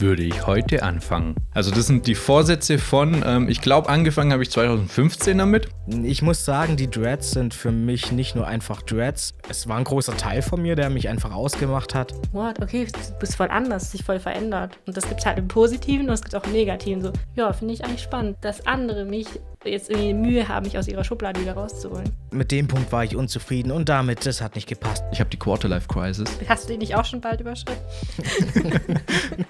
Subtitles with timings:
[0.00, 1.34] würde ich heute anfangen?
[1.52, 5.68] Also das sind die Vorsätze von, ähm, ich glaube, angefangen habe ich 2015 damit.
[6.02, 9.34] Ich muss sagen, die Dreads sind für mich nicht nur einfach Dreads.
[9.48, 12.14] Es war ein großer Teil von mir, der mich einfach ausgemacht hat.
[12.32, 12.62] What?
[12.62, 14.78] Okay, du bist voll anders, sich voll verändert.
[14.86, 17.02] Und das gibt es halt im Positiven und es gibt auch im Negativen.
[17.02, 19.26] So, ja, finde ich eigentlich spannend, dass andere mich
[19.64, 22.10] jetzt irgendwie Mühe haben, mich aus ihrer Schublade wieder rauszuholen.
[22.30, 25.04] Mit dem Punkt war ich unzufrieden und damit, das hat nicht gepasst.
[25.12, 26.30] Ich habe die Quarterlife Crisis.
[26.48, 27.76] Hast du die nicht auch schon bald überschritten?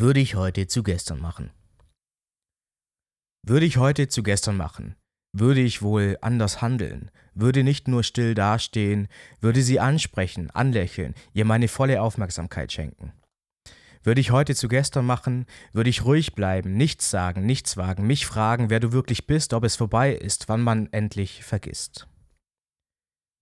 [0.00, 1.50] würde ich heute zu gestern machen?
[3.44, 4.94] Würde ich heute zu gestern machen?
[5.32, 7.10] Würde ich wohl anders handeln?
[7.34, 9.08] Würde nicht nur still dastehen,
[9.40, 13.12] würde sie ansprechen, anlächeln, ihr meine volle Aufmerksamkeit schenken?
[14.04, 18.24] Würde ich heute zu gestern machen, würde ich ruhig bleiben, nichts sagen, nichts wagen, mich
[18.24, 22.06] fragen, wer du wirklich bist, ob es vorbei ist, wann man endlich vergisst.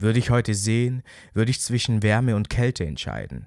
[0.01, 1.03] Würde ich heute sehen,
[1.35, 3.47] würde ich zwischen Wärme und Kälte entscheiden,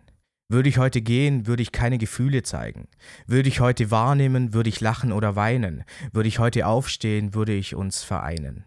[0.50, 2.88] würde ich heute gehen, würde ich keine Gefühle zeigen.
[3.28, 5.84] Würde ich heute wahrnehmen, würde ich lachen oder weinen.
[6.12, 8.66] Würde ich heute aufstehen, würde ich uns vereinen.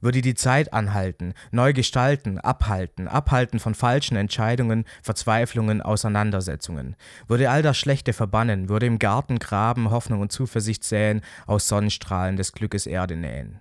[0.00, 6.96] Würde die Zeit anhalten, neu gestalten, abhalten, abhalten von falschen Entscheidungen, Verzweiflungen, Auseinandersetzungen.
[7.28, 12.36] Würde all das Schlechte verbannen, würde im Garten graben, Hoffnung und Zuversicht säen, aus Sonnenstrahlen
[12.36, 13.60] des Glückes Erde nähen.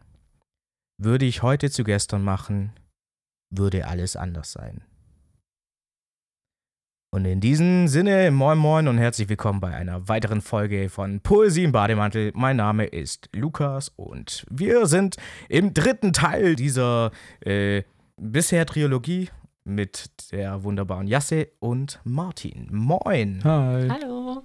[1.00, 2.72] Würde ich heute zu gestern machen,
[3.52, 4.84] würde alles anders sein.
[7.18, 11.64] Und in diesem Sinne, moin moin und herzlich willkommen bei einer weiteren Folge von Poesie
[11.64, 12.32] im Bademantel.
[12.36, 15.16] Mein Name ist Lukas und wir sind
[15.50, 17.82] im dritten Teil dieser äh,
[18.18, 19.30] bisher Trilogie
[19.64, 22.68] mit der wunderbaren Jasse und Martin.
[22.72, 23.44] Moin.
[23.44, 23.90] Hi.
[23.90, 24.44] Hallo.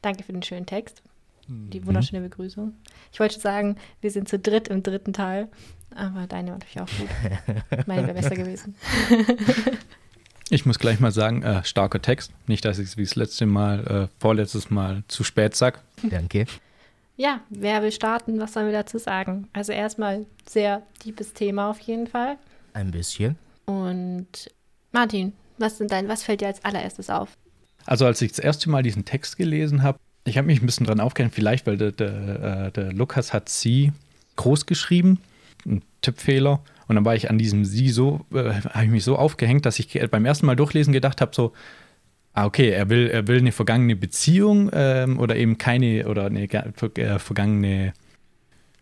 [0.00, 1.02] Danke für den schönen Text.
[1.48, 2.72] Die wunderschöne Begrüßung.
[3.12, 5.48] Ich wollte sagen, wir sind zu dritt im dritten Teil,
[5.92, 7.86] aber deine war natürlich auch gut.
[7.88, 8.76] Meine wäre besser gewesen.
[10.52, 12.30] Ich muss gleich mal sagen, äh, starker Text.
[12.46, 15.80] Nicht, dass ich es wie das letzte Mal, äh, vorletztes Mal zu spät sag.
[16.02, 16.44] Danke.
[17.16, 18.38] Ja, wer will starten?
[18.38, 19.48] Was sollen wir dazu sagen?
[19.54, 22.36] Also erstmal sehr tiefes Thema auf jeden Fall.
[22.74, 23.38] Ein bisschen.
[23.64, 24.50] Und
[24.92, 27.30] Martin, was sind dein, was fällt dir als allererstes auf?
[27.86, 30.84] Also als ich das erste Mal diesen Text gelesen habe, ich habe mich ein bisschen
[30.84, 33.90] dran aufgehängt, vielleicht, weil der, der, äh, der Lukas hat sie
[34.36, 35.18] groß geschrieben,
[35.64, 36.60] ein Tippfehler.
[36.88, 39.78] Und dann war ich an diesem Sie so, äh, habe ich mich so aufgehängt, dass
[39.78, 41.52] ich beim ersten Mal durchlesen gedacht habe, so,
[42.32, 46.44] ah, okay, er will, er will eine vergangene Beziehung ähm, oder eben keine, oder eine
[46.44, 47.92] äh, vergangene,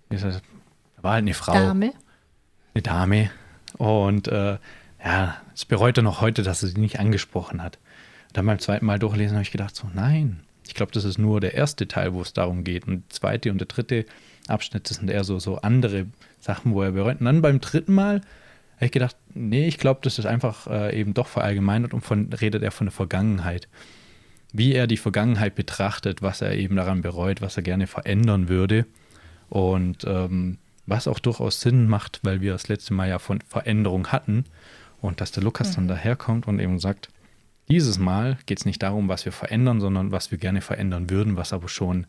[0.08, 0.42] wie ist das,
[1.00, 1.52] war halt eine Frau.
[1.52, 1.92] Dame.
[2.74, 3.30] Eine Dame.
[3.76, 4.58] Und äh,
[5.04, 7.78] ja, es bereut er noch heute, dass er sie nicht angesprochen hat.
[8.32, 11.40] Dann beim zweiten Mal durchlesen habe ich gedacht, so, nein, ich glaube, das ist nur
[11.40, 12.86] der erste Teil, wo es darum geht.
[12.86, 14.04] Und der zweite und der dritte
[14.46, 16.06] Abschnitt, das sind eher so, so andere
[16.40, 17.20] Sachen, wo er bereut.
[17.20, 18.22] Und dann beim dritten Mal
[18.76, 22.32] habe ich gedacht, nee, ich glaube, das ist einfach äh, eben doch verallgemeinert und von,
[22.32, 23.68] redet er von der Vergangenheit.
[24.52, 28.86] Wie er die Vergangenheit betrachtet, was er eben daran bereut, was er gerne verändern würde.
[29.48, 34.08] Und ähm, was auch durchaus Sinn macht, weil wir das letzte Mal ja von Veränderung
[34.08, 34.44] hatten.
[35.00, 35.74] Und dass der Lukas mhm.
[35.74, 37.08] dann daherkommt und eben sagt,
[37.68, 41.36] dieses Mal geht es nicht darum, was wir verändern, sondern was wir gerne verändern würden,
[41.36, 42.06] was aber schon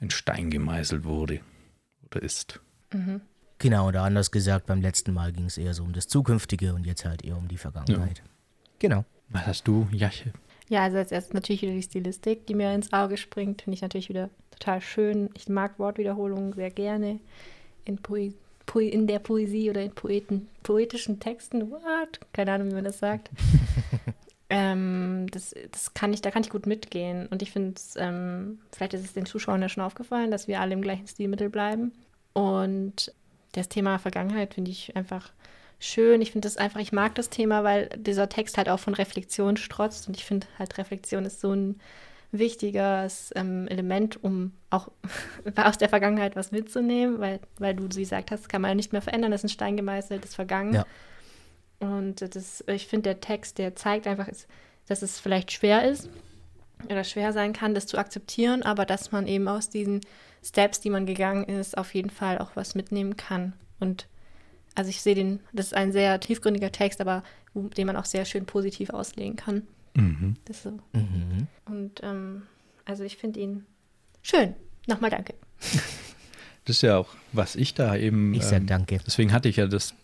[0.00, 1.40] in Stein gemeißelt wurde
[2.06, 2.60] oder ist.
[2.92, 3.20] Mhm.
[3.58, 6.84] Genau, oder anders gesagt, beim letzten Mal ging es eher so um das Zukünftige und
[6.84, 8.18] jetzt halt eher um die Vergangenheit.
[8.18, 8.24] Ja.
[8.78, 9.04] Genau.
[9.30, 10.32] Was hast du, Jache?
[10.68, 13.62] Ja, also als erstes natürlich wieder die Stilistik, die mir ins Auge springt.
[13.62, 15.30] Finde ich natürlich wieder total schön.
[15.34, 17.20] Ich mag Wortwiederholungen sehr gerne
[17.84, 18.32] in, Poe
[18.66, 21.70] Poe in der Poesie oder in Poeten poetischen Texten.
[21.70, 22.20] What?
[22.32, 23.30] Keine Ahnung, wie man das sagt.
[24.50, 27.28] ähm, das, das kann ich, da kann ich gut mitgehen.
[27.28, 30.74] Und ich finde ähm, vielleicht ist es den Zuschauern ja schon aufgefallen, dass wir alle
[30.74, 31.92] im gleichen Stilmittel bleiben.
[32.32, 33.12] Und
[33.56, 35.32] das Thema Vergangenheit finde ich einfach
[35.78, 36.20] schön.
[36.22, 39.56] Ich finde das einfach, ich mag das Thema, weil dieser Text halt auch von Reflexion
[39.56, 41.80] strotzt und ich finde halt Reflexion ist so ein
[42.32, 44.88] wichtiges ähm, Element, um auch
[45.56, 48.92] aus der Vergangenheit was mitzunehmen, weil, weil du so gesagt hast, kann man ja nicht
[48.92, 50.74] mehr verändern, das ist ein Stein gemeißelt, das ist vergangen.
[50.74, 50.86] Ja.
[51.78, 54.28] Und das, ich finde, der Text, der zeigt einfach,
[54.86, 56.08] dass es vielleicht schwer ist
[56.84, 60.00] oder schwer sein kann, das zu akzeptieren, aber dass man eben aus diesen
[60.46, 63.52] Steps, die man gegangen ist, auf jeden Fall auch was mitnehmen kann.
[63.80, 64.06] Und
[64.74, 68.24] also ich sehe den, das ist ein sehr tiefgründiger Text, aber den man auch sehr
[68.24, 69.62] schön positiv auslegen kann.
[69.94, 70.36] Mhm.
[70.44, 70.78] Das so.
[70.92, 71.48] Mhm.
[71.64, 72.42] Und ähm,
[72.84, 73.66] also ich finde ihn
[74.22, 74.54] schön.
[74.86, 75.34] Nochmal danke.
[76.66, 78.34] Das ist ja auch, was ich da eben.
[78.34, 78.98] Ich sag ähm, danke.
[79.06, 79.94] Deswegen hatte ich ja das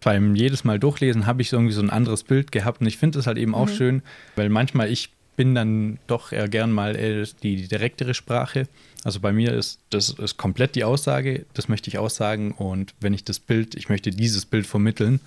[0.00, 2.80] beim jedes Mal durchlesen, habe ich irgendwie so ein anderes Bild gehabt.
[2.80, 3.74] Und ich finde es halt eben auch mhm.
[3.74, 4.02] schön,
[4.36, 8.66] weil manchmal ich bin dann doch eher gern mal äh, die direktere Sprache.
[9.04, 13.14] Also bei mir ist das ist komplett die Aussage, das möchte ich aussagen und wenn
[13.14, 15.20] ich das Bild, ich möchte dieses Bild vermitteln.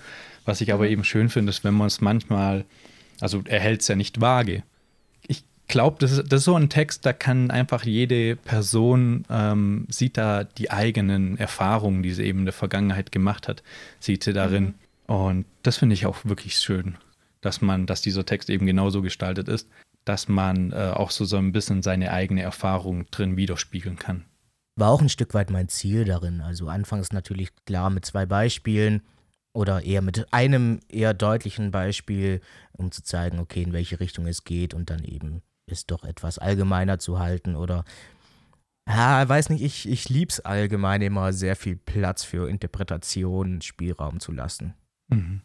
[0.45, 0.91] Was ich aber Mhm.
[0.91, 2.65] eben schön finde, ist, wenn man es manchmal,
[3.19, 4.63] also er hält es ja nicht vage.
[5.27, 9.85] Ich glaube, das ist, das ist so ein Text, da kann einfach jede Person, ähm,
[9.89, 13.61] sieht da die eigenen Erfahrungen, die sie eben in der Vergangenheit gemacht hat,
[13.99, 14.73] sieht sie darin.
[15.05, 16.97] Und das finde ich auch wirklich schön,
[17.41, 19.67] dass man, dass dieser Text eben genauso gestaltet ist,
[20.09, 24.25] dass man äh, auch so, so ein bisschen seine eigene Erfahrung drin widerspiegeln kann.
[24.75, 26.41] War auch ein Stück weit mein Ziel darin.
[26.41, 29.03] Also anfangs natürlich klar mit zwei Beispielen
[29.53, 32.41] oder eher mit einem eher deutlichen Beispiel,
[32.71, 36.39] um zu zeigen, okay, in welche Richtung es geht und dann eben es doch etwas
[36.39, 37.85] allgemeiner zu halten oder
[38.87, 44.31] ja, weiß nicht, ich, ich lieb's allgemein immer sehr viel Platz für Interpretation, Spielraum zu
[44.31, 44.73] lassen.
[45.09, 45.41] Mhm.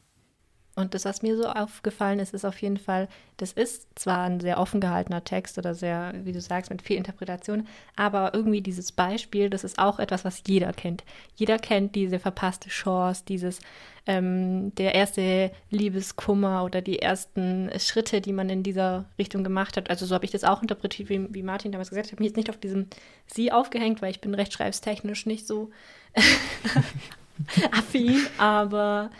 [0.76, 4.40] Und das, was mir so aufgefallen ist, ist auf jeden Fall, das ist zwar ein
[4.40, 8.90] sehr offen gehaltener Text oder sehr, wie du sagst, mit viel Interpretation, aber irgendwie dieses
[8.90, 11.04] Beispiel, das ist auch etwas, was jeder kennt.
[11.36, 13.60] Jeder kennt diese verpasste Chance, dieses,
[14.06, 19.90] ähm, der erste Liebeskummer oder die ersten Schritte, die man in dieser Richtung gemacht hat.
[19.90, 22.08] Also so habe ich das auch interpretiert, wie, wie Martin damals gesagt hat.
[22.08, 22.88] Ich habe mich jetzt nicht auf diesem
[23.26, 25.70] Sie aufgehängt, weil ich bin rechtschreibstechnisch nicht so
[27.70, 29.10] affin, aber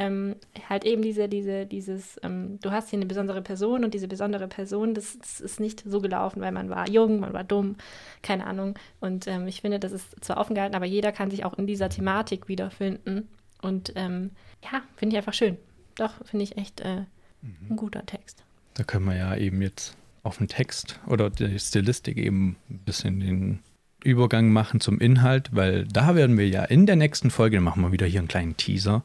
[0.00, 0.36] ähm,
[0.66, 4.48] halt eben diese, diese, dieses, ähm, du hast hier eine besondere Person und diese besondere
[4.48, 7.76] Person, das, das, ist nicht so gelaufen, weil man war jung, man war dumm,
[8.22, 8.78] keine Ahnung.
[9.00, 11.66] Und ähm, ich finde, das ist zwar offen gehalten, aber jeder kann sich auch in
[11.66, 13.28] dieser Thematik wiederfinden.
[13.60, 14.30] Und ähm,
[14.64, 15.58] ja, finde ich einfach schön.
[15.96, 17.04] Doch, finde ich echt äh,
[17.42, 18.42] ein guter Text.
[18.74, 23.20] Da können wir ja eben jetzt auf den Text oder die Stilistik eben ein bisschen
[23.20, 23.58] den
[24.02, 27.92] Übergang machen zum Inhalt, weil da werden wir ja in der nächsten Folge, machen wir
[27.92, 29.04] wieder hier einen kleinen Teaser,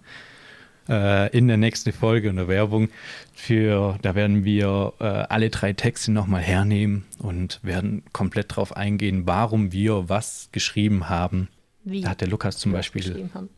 [0.90, 2.90] äh, in der nächsten Folge eine Werbung
[3.34, 9.26] für, da werden wir äh, alle drei Texte nochmal hernehmen und werden komplett drauf eingehen,
[9.26, 11.50] warum wir was geschrieben haben.
[11.84, 13.50] Wie Da hat der Lukas zum Beispiel, geschrieben haben.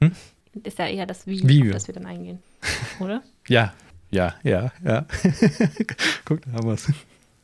[0.00, 0.12] Hm?
[0.64, 1.72] Ist ja eher das Wie, Wie auf wir.
[1.72, 2.38] das wir dann eingehen.
[3.00, 3.22] Oder?
[3.48, 3.72] ja,
[4.10, 5.06] ja, ja, ja.
[6.26, 6.92] Guck, da haben wir es.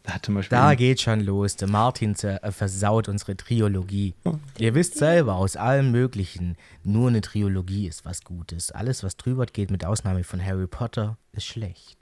[0.08, 1.56] Da hat zum Beispiel Da geht schon los.
[1.56, 4.14] Der Martin äh, versaut unsere Triologie.
[4.56, 8.70] Ihr wisst selber, aus allem Möglichen, nur eine Triologie ist was Gutes.
[8.70, 11.98] Alles, was drüber geht, mit Ausnahme von Harry Potter, ist schlecht.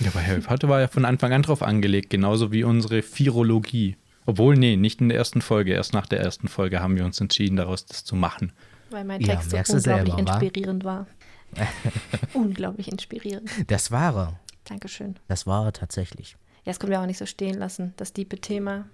[0.00, 3.98] Ja, bei Harry Potter war ja von Anfang an drauf angelegt, genauso wie unsere Virologie.
[4.24, 5.74] Obwohl, nee, nicht in der ersten Folge.
[5.74, 8.54] Erst nach der ersten Folge haben wir uns entschieden, daraus das zu machen.
[8.88, 11.06] Weil mein Ja, Text so merkst du unglaublich selber, inspirierend war.
[12.32, 13.50] unglaublich inspirierend.
[13.66, 14.40] Das war er.
[14.64, 15.16] Dankeschön.
[15.28, 16.38] Das war er tatsächlich.
[16.66, 17.94] Ja, das können wir auch nicht so stehen lassen.
[17.96, 18.86] Das diepe Thema.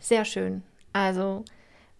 [0.00, 0.62] Sehr schön.
[0.92, 1.44] Also,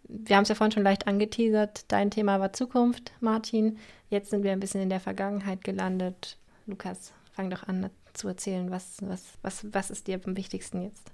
[0.04, 1.86] wir haben es ja vorhin schon leicht angeteasert.
[1.88, 3.78] Dein Thema war Zukunft, Martin.
[4.10, 6.36] Jetzt sind wir ein bisschen in der Vergangenheit gelandet.
[6.66, 8.70] Lukas, fang doch an zu erzählen.
[8.70, 11.10] Was, was, was, was ist dir am wichtigsten jetzt?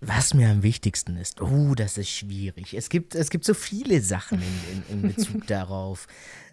[0.00, 2.74] Was mir am wichtigsten ist, oh, das ist schwierig.
[2.74, 6.06] Es gibt, es gibt so viele Sachen in, in, in Bezug darauf.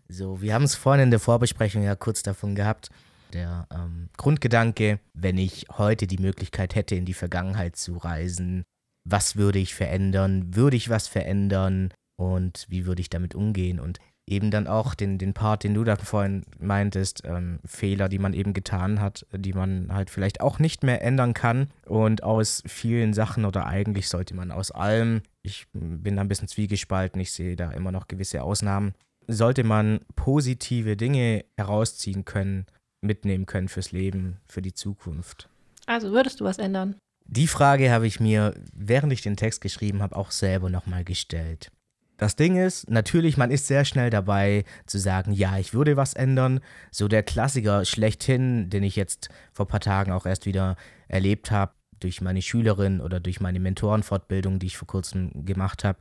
[0.08, 2.90] So, wir haben es vorhin in der Vorbesprechung ja kurz davon gehabt.
[3.36, 8.64] Der ähm, Grundgedanke, wenn ich heute die Möglichkeit hätte, in die Vergangenheit zu reisen,
[9.04, 10.56] was würde ich verändern?
[10.56, 11.94] Würde ich was verändern?
[12.18, 13.82] Und wie würde ich damit umgehen?
[13.82, 18.20] Und eben dann auch den, den Part, den du da vorhin meintest, ähm, Fehler, die
[18.20, 21.68] man eben getan hat, die man halt vielleicht auch nicht mehr ändern kann.
[21.86, 26.48] Und aus vielen Sachen oder eigentlich sollte man aus allem, ich bin da ein bisschen
[26.48, 28.94] zwiegespalten, ich sehe da immer noch gewisse Ausnahmen,
[29.28, 32.66] sollte man positive Dinge herausziehen können,
[33.06, 35.50] mitnehmen können fürs Leben, für die Zukunft.
[35.86, 36.96] Also, würdest du was ändern?
[37.28, 41.72] Die Frage habe ich mir, während ich den Text geschrieben habe, auch selber nochmal gestellt.
[42.18, 46.14] Das Ding ist, natürlich, man ist sehr schnell dabei zu sagen, ja, ich würde was
[46.14, 46.62] ändern.
[46.92, 50.78] So der Klassiker schlechthin, den ich jetzt vor ein paar Tagen auch erst wieder
[51.10, 56.00] erlebt habe, durch meine Schülerin oder durch meine Mentorenfortbildung, die ich vor kurzem gemacht habe.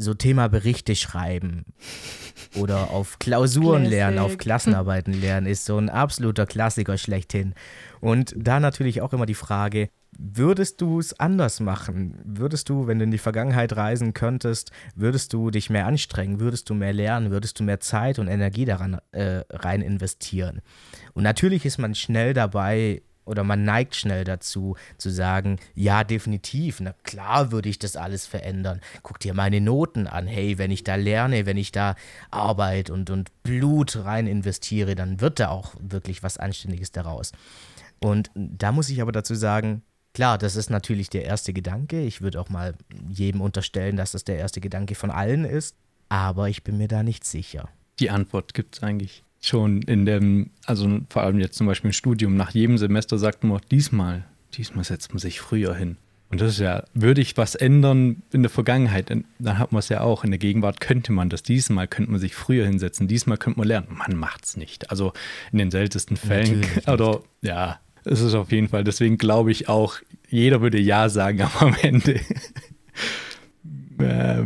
[0.00, 1.66] So Thema Berichte schreiben
[2.56, 4.40] oder auf Klausuren lernen, auf Classic.
[4.40, 7.54] Klassenarbeiten lernen, ist so ein absoluter Klassiker schlechthin.
[8.00, 12.18] Und da natürlich auch immer die Frage, würdest du es anders machen?
[12.24, 16.40] Würdest du, wenn du in die Vergangenheit reisen könntest, würdest du dich mehr anstrengen?
[16.40, 17.30] Würdest du mehr lernen?
[17.30, 20.62] Würdest du mehr Zeit und Energie daran äh, rein investieren?
[21.12, 26.80] Und natürlich ist man schnell dabei, oder man neigt schnell dazu, zu sagen, ja, definitiv,
[26.80, 28.80] na klar würde ich das alles verändern.
[29.02, 30.26] Guck dir meine Noten an.
[30.26, 31.94] Hey, wenn ich da lerne, wenn ich da
[32.30, 37.32] Arbeit und, und Blut rein investiere, dann wird da auch wirklich was Anständiges daraus.
[38.00, 39.82] Und da muss ich aber dazu sagen,
[40.12, 42.00] klar, das ist natürlich der erste Gedanke.
[42.00, 42.74] Ich würde auch mal
[43.08, 45.76] jedem unterstellen, dass das der erste Gedanke von allen ist.
[46.08, 47.68] Aber ich bin mir da nicht sicher.
[48.00, 51.94] Die Antwort gibt es eigentlich schon in dem, also vor allem jetzt zum Beispiel im
[51.94, 54.24] Studium, nach jedem Semester sagt man, diesmal
[54.56, 55.96] diesmal setzt man sich früher hin.
[56.28, 59.88] Und das ist ja, würde ich was ändern in der Vergangenheit, dann hat man es
[59.88, 60.22] ja auch.
[60.22, 61.42] In der Gegenwart könnte man das.
[61.42, 63.08] Diesmal könnte man sich früher hinsetzen.
[63.08, 63.88] Diesmal könnte man lernen.
[63.90, 64.90] Man macht es nicht.
[64.90, 65.12] Also
[65.50, 66.64] in den seltensten Fällen.
[66.86, 68.84] Oder ja, es ist auf jeden Fall.
[68.84, 69.96] Deswegen glaube ich auch,
[70.28, 72.20] jeder würde Ja sagen, aber am Ende,
[73.98, 74.44] äh,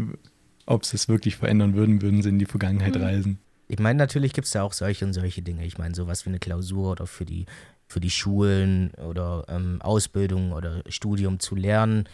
[0.65, 3.03] ob sie es wirklich verändern würden, würden sie in die Vergangenheit mhm.
[3.03, 3.39] reisen.
[3.67, 5.65] Ich meine, natürlich gibt es ja auch solche und solche Dinge.
[5.65, 7.47] Ich meine, sowas wie eine Klausur oder für die
[7.87, 12.09] für die Schulen oder ähm, Ausbildung oder Studium zu lernen,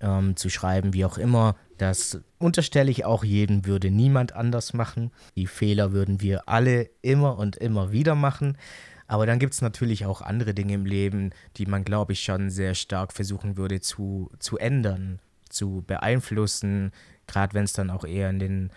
[0.00, 1.56] ähm, zu schreiben, wie auch immer.
[1.78, 5.10] Das unterstelle ich auch jedem, würde niemand anders machen.
[5.36, 8.58] Die Fehler würden wir alle immer und immer wieder machen.
[9.06, 12.50] Aber dann gibt es natürlich auch andere Dinge im Leben, die man, glaube ich, schon
[12.50, 16.90] sehr stark versuchen würde zu, zu ändern, zu beeinflussen,
[17.28, 18.70] gerade wenn es dann auch eher in den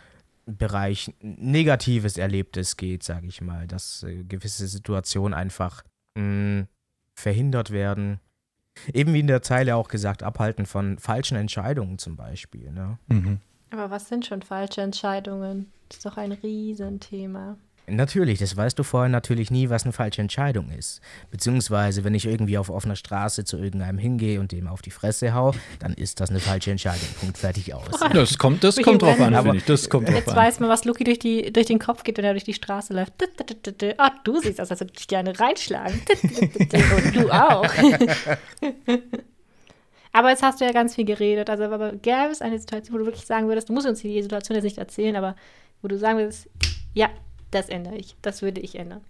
[0.58, 5.84] Bereich Negatives Erlebtes geht, sage ich mal, dass äh, gewisse Situationen einfach
[6.16, 6.68] mh,
[7.14, 8.20] verhindert werden.
[8.94, 12.72] Eben wie in der Zeile auch gesagt, abhalten von falschen Entscheidungen zum Beispiel.
[12.72, 12.98] Ne?
[13.08, 13.40] Mhm.
[13.72, 15.72] Aber was sind schon falsche Entscheidungen?
[15.90, 17.58] Das ist doch ein Riesenthema.
[17.90, 21.02] Natürlich, das weißt du vorher natürlich nie, was eine falsche Entscheidung ist.
[21.32, 25.34] Beziehungsweise, wenn ich irgendwie auf offener Straße zu irgendeinem hingehe und dem auf die Fresse
[25.34, 27.08] hau, dann ist das eine falsche Entscheidung.
[27.20, 27.86] Punkt, fertig aus.
[28.14, 29.66] Das kommt, das kommt drauf an, finde ich.
[29.66, 32.34] Das kommt Jetzt weiß man, was Luki durch, die, durch den Kopf geht, wenn er
[32.34, 33.14] durch die Straße läuft.
[33.98, 36.02] Ah, du siehst aus, als würde ich gerne reinschlagen.
[36.60, 37.68] Und du auch.
[40.12, 41.50] Aber jetzt hast du ja ganz viel geredet.
[41.50, 44.22] Also, aber gäbe es eine Situation, wo du wirklich sagen würdest, du musst uns die
[44.22, 45.36] Situation jetzt nicht erzählen, aber
[45.82, 46.50] wo du sagen würdest,
[46.94, 47.10] ja,
[47.52, 48.16] das ändere ich.
[48.22, 49.02] Das würde ich ändern.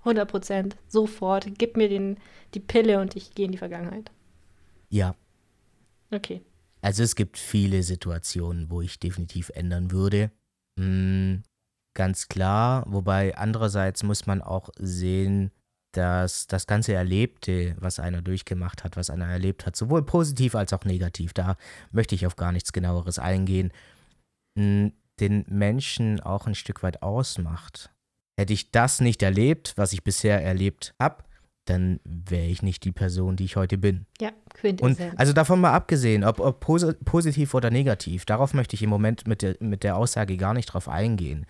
[0.00, 0.76] 100 Prozent.
[0.88, 1.46] Sofort.
[1.58, 2.18] Gib mir den,
[2.54, 4.10] die Pille und ich gehe in die Vergangenheit.
[4.90, 5.14] Ja.
[6.10, 6.42] Okay.
[6.80, 10.30] Also es gibt viele Situationen, wo ich definitiv ändern würde.
[10.78, 11.42] Hm,
[11.94, 12.84] ganz klar.
[12.86, 15.50] Wobei andererseits muss man auch sehen,
[15.92, 20.72] dass das ganze Erlebte, was einer durchgemacht hat, was einer erlebt hat, sowohl positiv als
[20.72, 21.56] auch negativ, da
[21.90, 23.72] möchte ich auf gar nichts genaueres eingehen,
[24.56, 27.90] hm, den Menschen auch ein Stück weit ausmacht.
[28.38, 31.24] Hätte ich das nicht erlebt, was ich bisher erlebt habe,
[31.68, 34.06] dann wäre ich nicht die Person, die ich heute bin.
[34.20, 34.30] Ja,
[34.80, 38.90] Und also davon mal abgesehen, ob, ob pos positiv oder negativ, darauf möchte ich im
[38.90, 41.46] Moment mit der, mit der Aussage gar nicht drauf eingehen.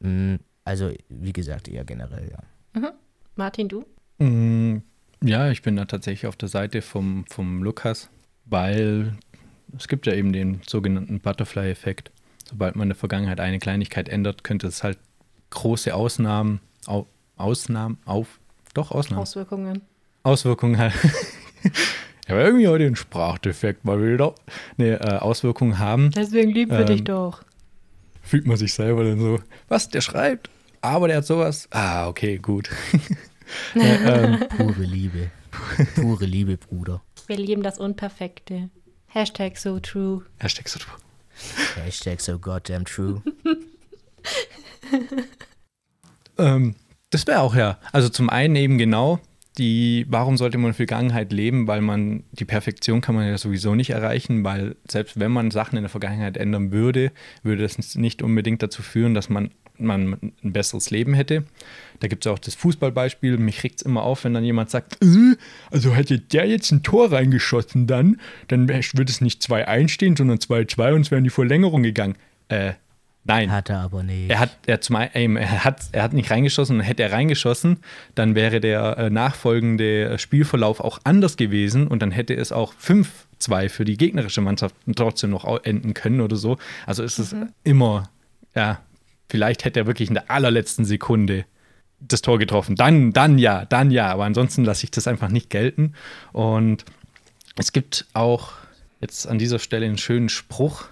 [0.00, 2.80] Mm, also, wie gesagt, eher generell, ja.
[2.80, 2.92] Mhm.
[3.36, 3.84] Martin, du?
[4.18, 4.78] Mm,
[5.22, 8.10] ja, ich bin da tatsächlich auf der Seite vom, vom Lukas,
[8.44, 9.12] weil
[9.76, 12.10] es gibt ja eben den sogenannten Butterfly-Effekt
[12.50, 14.98] sobald man in der Vergangenheit eine Kleinigkeit ändert, könnte es halt
[15.50, 18.40] große Ausnahmen, au, Ausnahmen, auf,
[18.74, 19.22] doch Ausnahmen.
[19.22, 19.82] Auswirkungen.
[20.24, 20.94] Auswirkungen halt.
[22.28, 24.34] ja, aber irgendwie heute ein Sprachdefekt mal wieder.
[24.76, 26.10] Nee, äh, Auswirkungen haben.
[26.10, 27.42] Deswegen lieben wir ähm, dich doch.
[28.22, 31.68] Fühlt man sich selber dann so, was, der schreibt, aber der hat sowas.
[31.70, 32.68] Ah, okay, gut.
[33.74, 35.30] ja, ähm, pure Liebe.
[35.94, 37.00] Pure Liebe, Bruder.
[37.26, 38.70] Wir lieben das Unperfekte.
[39.06, 40.24] Hashtag so true.
[40.38, 40.96] Hashtag so true.
[41.76, 43.22] Hashtag so goddamn true.
[46.38, 46.74] ähm,
[47.10, 47.78] das wäre auch ja.
[47.92, 49.20] Also zum einen eben genau
[49.58, 51.66] die, warum sollte man Vergangenheit leben?
[51.66, 55.76] Weil man, die Perfektion kann man ja sowieso nicht erreichen, weil selbst wenn man Sachen
[55.76, 60.52] in der Vergangenheit ändern würde, würde das nicht unbedingt dazu führen, dass man, man ein
[60.52, 61.44] besseres Leben hätte.
[62.00, 63.36] Da gibt es auch das Fußballbeispiel.
[63.38, 65.36] Mich regt es immer auf, wenn dann jemand sagt, äh,
[65.70, 70.38] also hätte der jetzt ein Tor reingeschossen dann, dann würde es nicht 2-1 stehen, sondern
[70.38, 72.16] 2-2 und es wäre in die Verlängerung gegangen.
[72.48, 72.72] Äh,
[73.24, 73.52] Nein.
[73.52, 74.30] Hat er aber nicht.
[74.30, 77.78] Er hat, er, zum, ähm, er, hat, er hat nicht reingeschossen und hätte er reingeschossen,
[78.14, 83.68] dann wäre der äh, nachfolgende Spielverlauf auch anders gewesen und dann hätte es auch 5-2
[83.68, 86.56] für die gegnerische Mannschaft trotzdem noch enden können oder so.
[86.86, 87.50] Also ist es mhm.
[87.62, 88.10] immer,
[88.54, 88.80] ja,
[89.28, 91.44] vielleicht hätte er wirklich in der allerletzten Sekunde
[92.00, 92.76] das Tor getroffen.
[92.76, 94.10] Dann, dann ja, dann ja.
[94.10, 95.94] Aber ansonsten lasse ich das einfach nicht gelten.
[96.32, 96.84] Und
[97.56, 98.52] es gibt auch
[99.00, 100.88] jetzt an dieser Stelle einen schönen Spruch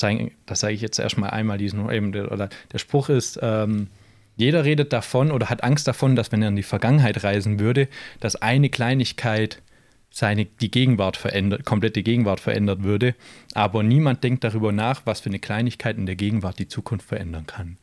[0.00, 3.88] das sage ich jetzt erstmal einmal, diesen eben, der, oder der Spruch ist, ähm,
[4.36, 7.88] jeder redet davon oder hat Angst davon, dass wenn er in die Vergangenheit reisen würde,
[8.20, 9.62] dass eine Kleinigkeit
[10.10, 13.14] seine, die Gegenwart verändert, komplette Gegenwart verändert würde.
[13.54, 17.46] Aber niemand denkt darüber nach, was für eine Kleinigkeit in der Gegenwart die Zukunft verändern
[17.46, 17.76] kann.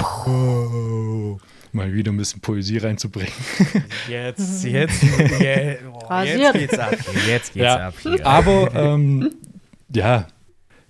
[0.00, 1.38] Oh,
[1.74, 3.32] mal wieder ein bisschen Poesie reinzubringen.
[4.08, 5.02] Jetzt, jetzt,
[5.40, 6.96] yeah, oh, jetzt geht's ab.
[7.26, 7.94] Jetzt geht's ja, ab.
[8.02, 8.26] Hier.
[8.26, 9.30] Aber ähm,
[9.92, 10.26] ja,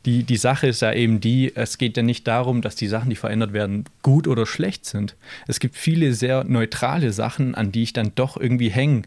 [0.05, 3.11] die, die Sache ist ja eben die, es geht ja nicht darum, dass die Sachen,
[3.11, 5.17] die verändert werden, gut oder schlecht sind.
[5.47, 9.03] Es gibt viele sehr neutrale Sachen, an die ich dann doch irgendwie hänge,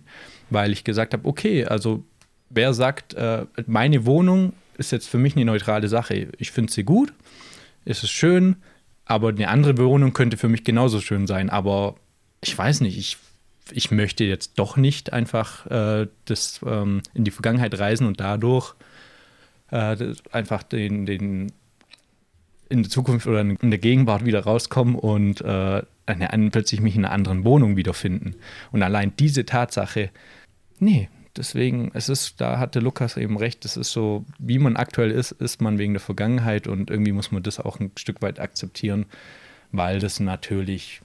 [0.49, 2.03] weil ich gesagt habe, okay, also
[2.49, 6.29] wer sagt, äh, meine Wohnung ist jetzt für mich eine neutrale Sache.
[6.37, 7.13] Ich finde sie gut,
[7.85, 8.55] es ist schön,
[9.07, 11.49] aber eine andere Wohnung könnte für mich genauso schön sein.
[11.49, 11.95] Aber
[12.41, 13.17] ich weiß nicht, ich
[13.71, 18.75] ich möchte jetzt doch nicht einfach äh, das, ähm, in die Vergangenheit reisen und dadurch
[19.71, 21.51] äh, einfach den, den
[22.69, 27.05] in der Zukunft oder in der Gegenwart wieder rauskommen und äh, eine, plötzlich mich in
[27.05, 28.35] einer anderen Wohnung wiederfinden.
[28.71, 30.09] Und allein diese Tatsache,
[30.79, 35.11] nee, deswegen, es ist, da hatte Lukas eben recht, es ist so, wie man aktuell
[35.11, 38.39] ist, ist man wegen der Vergangenheit und irgendwie muss man das auch ein Stück weit
[38.39, 39.05] akzeptieren,
[39.71, 41.01] weil das natürlich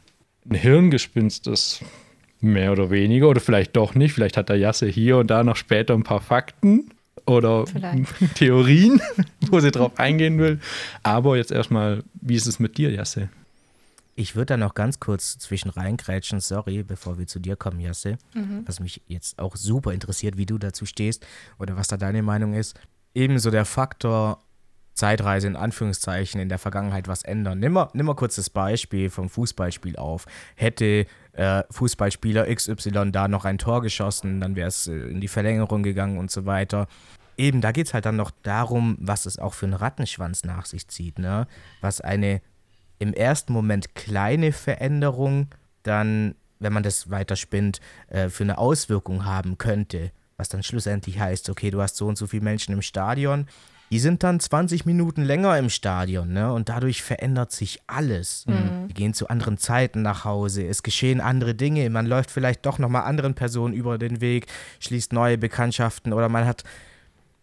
[0.48, 1.82] ein Hirngespinst ist,
[2.40, 4.12] mehr oder weniger, oder vielleicht doch nicht.
[4.12, 6.90] Vielleicht hat der Jasse hier und da noch später ein paar Fakten
[7.26, 8.34] oder vielleicht.
[8.34, 9.00] Theorien,
[9.50, 10.58] wo sie drauf eingehen will.
[11.02, 13.28] Aber jetzt erstmal, wie ist es mit dir, Jasse?
[14.14, 18.18] Ich würde da noch ganz kurz zwischen reingrätschen, sorry, bevor wir zu dir kommen, Jasse,
[18.34, 18.62] mhm.
[18.66, 21.26] was mich jetzt auch super interessiert, wie du dazu stehst
[21.58, 22.78] oder was da deine Meinung ist.
[23.14, 24.42] Ebenso der Faktor
[24.94, 27.58] Zeitreise in Anführungszeichen in der Vergangenheit was ändern.
[27.58, 30.26] Nimm mal, nimm mal kurz das Beispiel vom Fußballspiel auf.
[30.54, 35.28] Hätte äh, Fußballspieler XY da noch ein Tor geschossen, dann wäre es äh, in die
[35.28, 36.88] Verlängerung gegangen und so weiter.
[37.38, 40.66] Eben, da geht es halt dann noch darum, was es auch für einen Rattenschwanz nach
[40.66, 41.46] sich zieht, ne?
[41.80, 42.42] Was eine
[43.02, 45.48] im ersten Moment kleine Veränderung
[45.82, 50.12] dann, wenn man das weiter spinnt, äh, für eine Auswirkung haben könnte.
[50.36, 53.46] Was dann schlussendlich heißt, okay, du hast so und so viele Menschen im Stadion,
[53.90, 56.50] die sind dann 20 Minuten länger im Stadion, ne?
[56.52, 58.46] Und dadurch verändert sich alles.
[58.46, 58.86] Mhm.
[58.86, 62.78] Wir gehen zu anderen Zeiten nach Hause, es geschehen andere Dinge, man läuft vielleicht doch
[62.78, 64.46] nochmal anderen Personen über den Weg,
[64.80, 66.64] schließt neue Bekanntschaften oder man hat,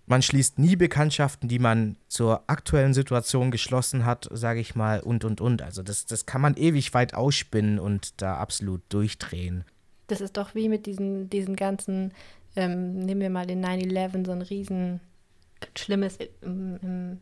[0.10, 5.24] man schließt nie Bekanntschaften, die man zur aktuellen Situation geschlossen hat, sage ich mal, und
[5.24, 5.62] und und.
[5.62, 9.66] Also das, das kann man ewig weit ausspinnen und da absolut durchdrehen.
[10.08, 12.14] Das ist doch wie mit diesen, diesen ganzen,
[12.56, 15.00] ähm, nehmen wir mal den 9-11, so ein riesen
[15.76, 17.20] Schlimmes im, im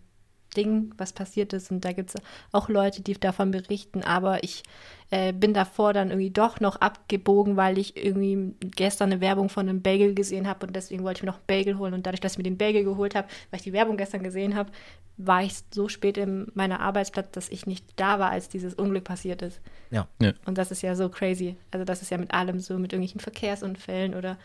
[0.55, 1.71] Ding, was passiert ist.
[1.71, 4.03] Und da gibt es auch Leute, die davon berichten.
[4.03, 4.63] Aber ich
[5.09, 9.67] äh, bin davor dann irgendwie doch noch abgebogen, weil ich irgendwie gestern eine Werbung von
[9.67, 11.93] einem Bagel gesehen habe und deswegen wollte ich mir noch einen Bagel holen.
[11.93, 14.55] Und dadurch, dass ich mir den Bagel geholt habe, weil ich die Werbung gestern gesehen
[14.55, 14.71] habe,
[15.17, 19.03] war ich so spät in meiner Arbeitsplatz, dass ich nicht da war, als dieses Unglück
[19.03, 19.61] passiert ist.
[19.89, 20.07] Ja.
[20.21, 20.33] ja.
[20.45, 21.57] Und das ist ja so crazy.
[21.71, 24.37] Also das ist ja mit allem so, mit irgendwelchen Verkehrsunfällen oder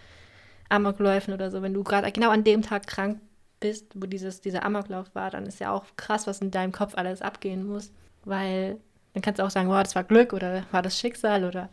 [0.69, 1.61] Amokläufen oder so.
[1.61, 3.21] Wenn du gerade genau an dem Tag krank
[3.63, 6.95] bist, wo dieses, dieser Amoklauf war, dann ist ja auch krass, was in deinem Kopf
[6.97, 7.91] alles abgehen muss.
[8.25, 8.77] Weil
[9.15, 11.71] dann kannst du auch sagen, wow, das war Glück oder war das Schicksal oder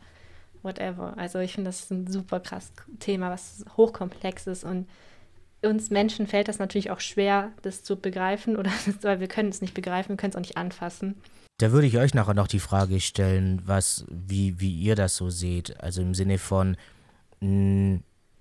[0.62, 1.14] whatever.
[1.18, 4.88] Also ich finde, das ist ein super krass Thema, was hochkomplex ist und
[5.62, 8.72] uns Menschen fällt das natürlich auch schwer, das zu begreifen oder
[9.02, 11.16] weil wir können es nicht begreifen, wir können es auch nicht anfassen.
[11.58, 15.30] Da würde ich euch nachher noch die Frage stellen, was, wie, wie ihr das so
[15.30, 15.82] seht.
[15.82, 16.78] Also im Sinne von,
[17.42, 18.00] mh,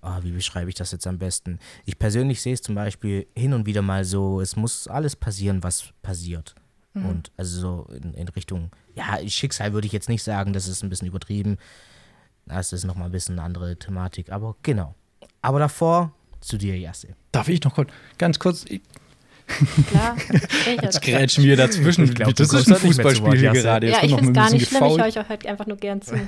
[0.09, 1.59] oh, wie beschreibe ich das jetzt am besten?
[1.85, 5.63] Ich persönlich sehe es zum Beispiel hin und wieder mal so, es muss alles passieren,
[5.63, 6.55] was passiert.
[6.95, 7.07] Mhm.
[7.07, 10.83] Und also so in, in, Richtung, ja, Schicksal würde ich jetzt nicht sagen, das ist
[10.83, 11.59] ein bisschen übertrieben.
[12.47, 14.95] Das ist nochmal ein bisschen eine andere Thematik, aber genau.
[15.43, 17.09] Aber davor zu dir, Jasse.
[17.33, 18.81] Darf ich noch kurz, ganz kurz, ich,
[19.89, 20.17] Klar,
[20.83, 22.13] Jetzt grätschen wir dazwischen.
[22.13, 23.89] Glaub, das ist ein Fußballspiel hier gerade.
[23.89, 24.85] Jetzt ja, ich finde es gar nicht schlimm.
[24.85, 26.15] Ich höre euch auch halt einfach nur gern zu.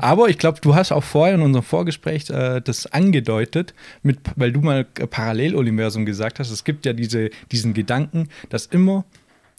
[0.00, 4.52] Aber ich glaube, du hast auch vorher in unserem Vorgespräch äh, das angedeutet, mit, weil
[4.52, 6.50] du mal Paralleluniversum gesagt hast.
[6.50, 9.04] Es gibt ja diese, diesen Gedanken, dass immer,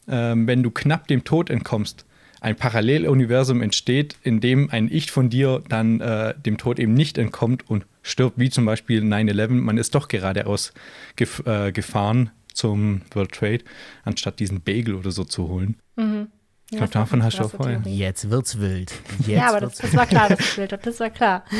[0.07, 2.05] äh, wenn du knapp dem Tod entkommst,
[2.41, 7.17] ein Paralleluniversum entsteht, in dem ein Ich von dir dann äh, dem Tod eben nicht
[7.17, 9.49] entkommt und stirbt, wie zum Beispiel 9-11.
[9.49, 10.73] Man ist doch geradeaus
[11.15, 13.63] gef äh, gefahren zum World Trade,
[14.03, 15.77] anstatt diesen Bagel oder so zu holen.
[15.95, 16.27] Mhm.
[16.71, 17.81] Ich glaube, davon hast du auch vorher.
[17.85, 18.93] Jetzt wird's wild.
[19.19, 20.85] Jetzt ja, aber das, das, war klar, dass es wild wird.
[20.85, 21.43] Das war klar.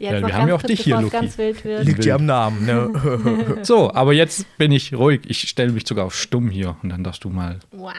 [0.00, 1.10] ja, wir haben ja auch dich hier, Luki.
[1.10, 1.84] Ganz wild wird.
[1.84, 2.66] Liegt ja am Namen.
[2.66, 3.58] Ne?
[3.62, 5.20] so, aber jetzt bin ich ruhig.
[5.26, 7.60] Ich stelle mich sogar auf stumm hier und dann darfst du mal.
[7.70, 7.92] Wow.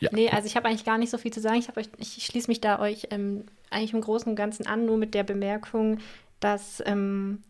[0.00, 0.08] Ja.
[0.12, 1.56] Nee, also ich habe eigentlich gar nicht so viel zu sagen.
[1.56, 4.96] Ich, euch, ich schließe mich da euch ähm, eigentlich im Großen und Ganzen an, nur
[4.96, 5.98] mit der Bemerkung,
[6.40, 7.42] dass ähm,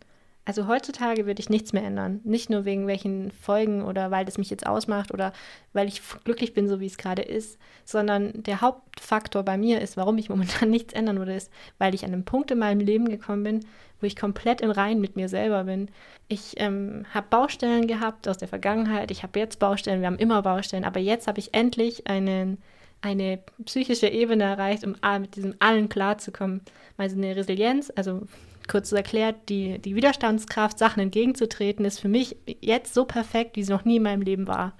[0.44, 2.20] also heutzutage würde ich nichts mehr ändern.
[2.24, 5.33] Nicht nur wegen welchen Folgen oder weil das mich jetzt ausmacht oder
[5.72, 9.96] weil ich glücklich bin, so wie es gerade ist, sondern der Hauptfaktor bei mir ist,
[9.96, 13.09] warum ich momentan nichts ändern würde, ist, weil ich an einem Punkt in meinem Leben
[13.09, 13.61] gekommen bin,
[14.00, 15.88] wo ich komplett im Reinen mit mir selber bin.
[16.26, 20.42] Ich ähm, habe Baustellen gehabt aus der Vergangenheit, ich habe jetzt Baustellen, wir haben immer
[20.42, 22.59] Baustellen, aber jetzt habe ich endlich einen,
[23.00, 26.62] eine psychische Ebene erreicht, um mit diesem allen klarzukommen.
[26.96, 28.22] Also eine Resilienz, also
[28.68, 33.72] kurz erklärt, die, die Widerstandskraft, Sachen entgegenzutreten, ist für mich jetzt so perfekt, wie sie
[33.72, 34.75] noch nie in meinem Leben war.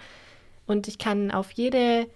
[0.67, 2.07] Und ich kann auf jede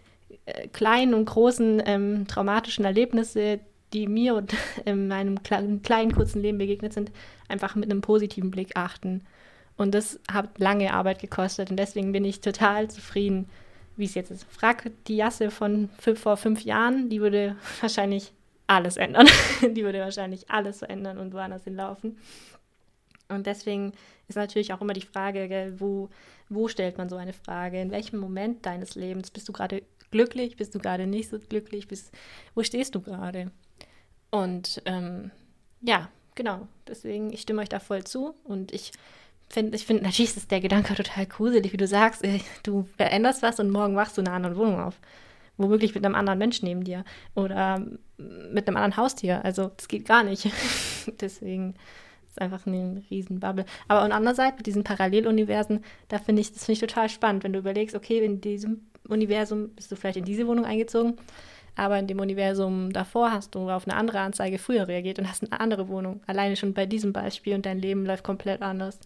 [0.46, 3.60] äh, kleinen und großen ähm, traumatischen Erlebnisse,
[3.92, 7.10] die mir und in meinem kleinen, kleinen, kurzen Leben begegnet sind,
[7.48, 9.22] einfach mit einem positiven Blick achten.
[9.76, 13.48] Und das hat lange Arbeit gekostet und deswegen bin ich total zufrieden,
[13.96, 14.46] wie es jetzt ist.
[14.50, 18.32] Frag die Jasse von vor fünf Jahren, die würde wahrscheinlich
[18.66, 19.28] alles ändern.
[19.62, 22.18] die würde wahrscheinlich alles verändern und woanders hinlaufen.
[23.28, 23.92] Und deswegen
[24.28, 26.08] ist natürlich auch immer die Frage, gell, wo,
[26.48, 27.80] wo stellt man so eine Frage?
[27.80, 30.56] In welchem Moment deines Lebens bist du gerade glücklich?
[30.56, 31.88] Bist du gerade nicht so glücklich?
[31.88, 32.12] Bist,
[32.54, 33.50] wo stehst du gerade?
[34.30, 35.30] Und ähm,
[35.80, 36.68] ja, genau.
[36.86, 38.34] Deswegen, ich stimme euch da voll zu.
[38.44, 38.92] Und ich
[39.48, 42.22] finde, ich finde, natürlich ist der Gedanke total gruselig, wie du sagst,
[42.62, 45.00] du veränderst was und morgen wachst du in einer anderen Wohnung auf.
[45.58, 47.82] Womöglich mit einem anderen Menschen neben dir oder
[48.18, 49.44] mit einem anderen Haustier.
[49.44, 50.50] Also das geht gar nicht.
[51.20, 51.74] Deswegen
[52.28, 53.64] ist einfach eine riesen Bubble.
[53.88, 57.52] Aber und andererseits mit diesen Paralleluniversen, da finde ich, das finde ich total spannend, wenn
[57.52, 61.16] du überlegst, okay, in diesem Universum bist du vielleicht in diese Wohnung eingezogen,
[61.76, 65.44] aber in dem Universum davor hast du auf eine andere Anzeige früher reagiert und hast
[65.44, 66.20] eine andere Wohnung.
[66.26, 68.98] Alleine schon bei diesem Beispiel und dein Leben läuft komplett anders.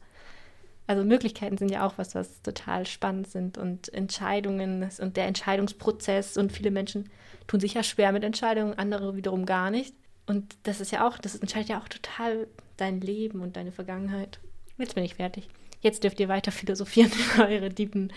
[0.90, 6.36] Also Möglichkeiten sind ja auch was, was total spannend sind und Entscheidungen und der Entscheidungsprozess
[6.36, 7.08] und viele Menschen
[7.46, 9.94] tun sich ja schwer mit Entscheidungen, andere wiederum gar nicht.
[10.26, 14.40] Und das ist ja auch, das entscheidet ja auch total dein Leben und deine Vergangenheit.
[14.78, 15.48] Jetzt bin ich fertig.
[15.80, 18.12] Jetzt dürft ihr weiter philosophieren über eure tiefen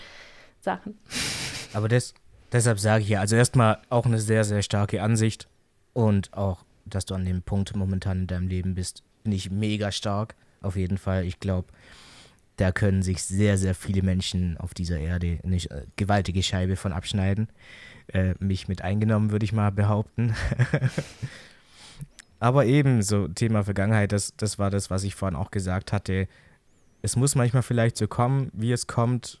[0.60, 0.98] Sachen.
[1.74, 2.12] Aber das,
[2.50, 5.46] deshalb sage ich ja, also erstmal auch eine sehr, sehr starke Ansicht
[5.92, 10.34] und auch, dass du an dem Punkt momentan in deinem Leben bist, nicht mega stark.
[10.60, 11.24] Auf jeden Fall.
[11.24, 11.68] Ich glaube,
[12.56, 16.92] da können sich sehr, sehr viele Menschen auf dieser Erde eine äh, gewaltige Scheibe von
[16.92, 17.48] abschneiden.
[18.08, 20.34] Äh, mich mit eingenommen, würde ich mal behaupten.
[22.38, 26.28] Aber eben so Thema Vergangenheit, das, das war das, was ich vorhin auch gesagt hatte.
[27.00, 29.40] Es muss manchmal vielleicht so kommen, wie es kommt,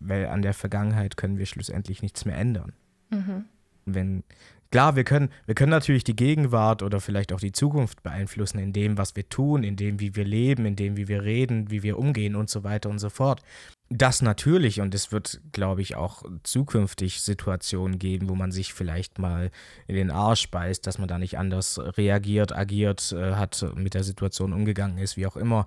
[0.00, 2.72] weil an der Vergangenheit können wir schlussendlich nichts mehr ändern.
[3.10, 3.46] Mhm.
[3.86, 4.24] Wenn
[4.74, 8.72] Klar, wir können, wir können natürlich die Gegenwart oder vielleicht auch die Zukunft beeinflussen in
[8.72, 11.84] dem, was wir tun, in dem, wie wir leben, in dem, wie wir reden, wie
[11.84, 13.40] wir umgehen und so weiter und so fort.
[13.88, 19.20] Das natürlich und es wird, glaube ich, auch zukünftig Situationen geben, wo man sich vielleicht
[19.20, 19.52] mal
[19.86, 24.02] in den Arsch beißt, dass man da nicht anders reagiert, agiert, äh, hat, mit der
[24.02, 25.66] Situation umgegangen ist, wie auch immer.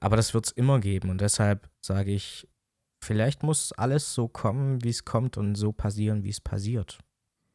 [0.00, 2.46] Aber das wird es immer geben und deshalb sage ich,
[3.02, 6.98] vielleicht muss alles so kommen, wie es kommt und so passieren, wie es passiert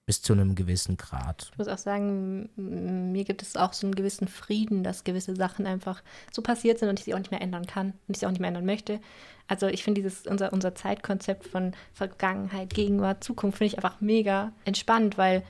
[0.09, 1.49] bis zu einem gewissen Grad.
[1.51, 5.67] Ich muss auch sagen, mir gibt es auch so einen gewissen Frieden, dass gewisse Sachen
[5.67, 8.25] einfach so passiert sind und ich sie auch nicht mehr ändern kann und ich sie
[8.25, 8.99] auch nicht mehr ändern möchte.
[9.47, 14.51] Also ich finde dieses unser, unser Zeitkonzept von Vergangenheit, Gegenwart, Zukunft finde ich einfach mega
[14.65, 15.43] entspannt, weil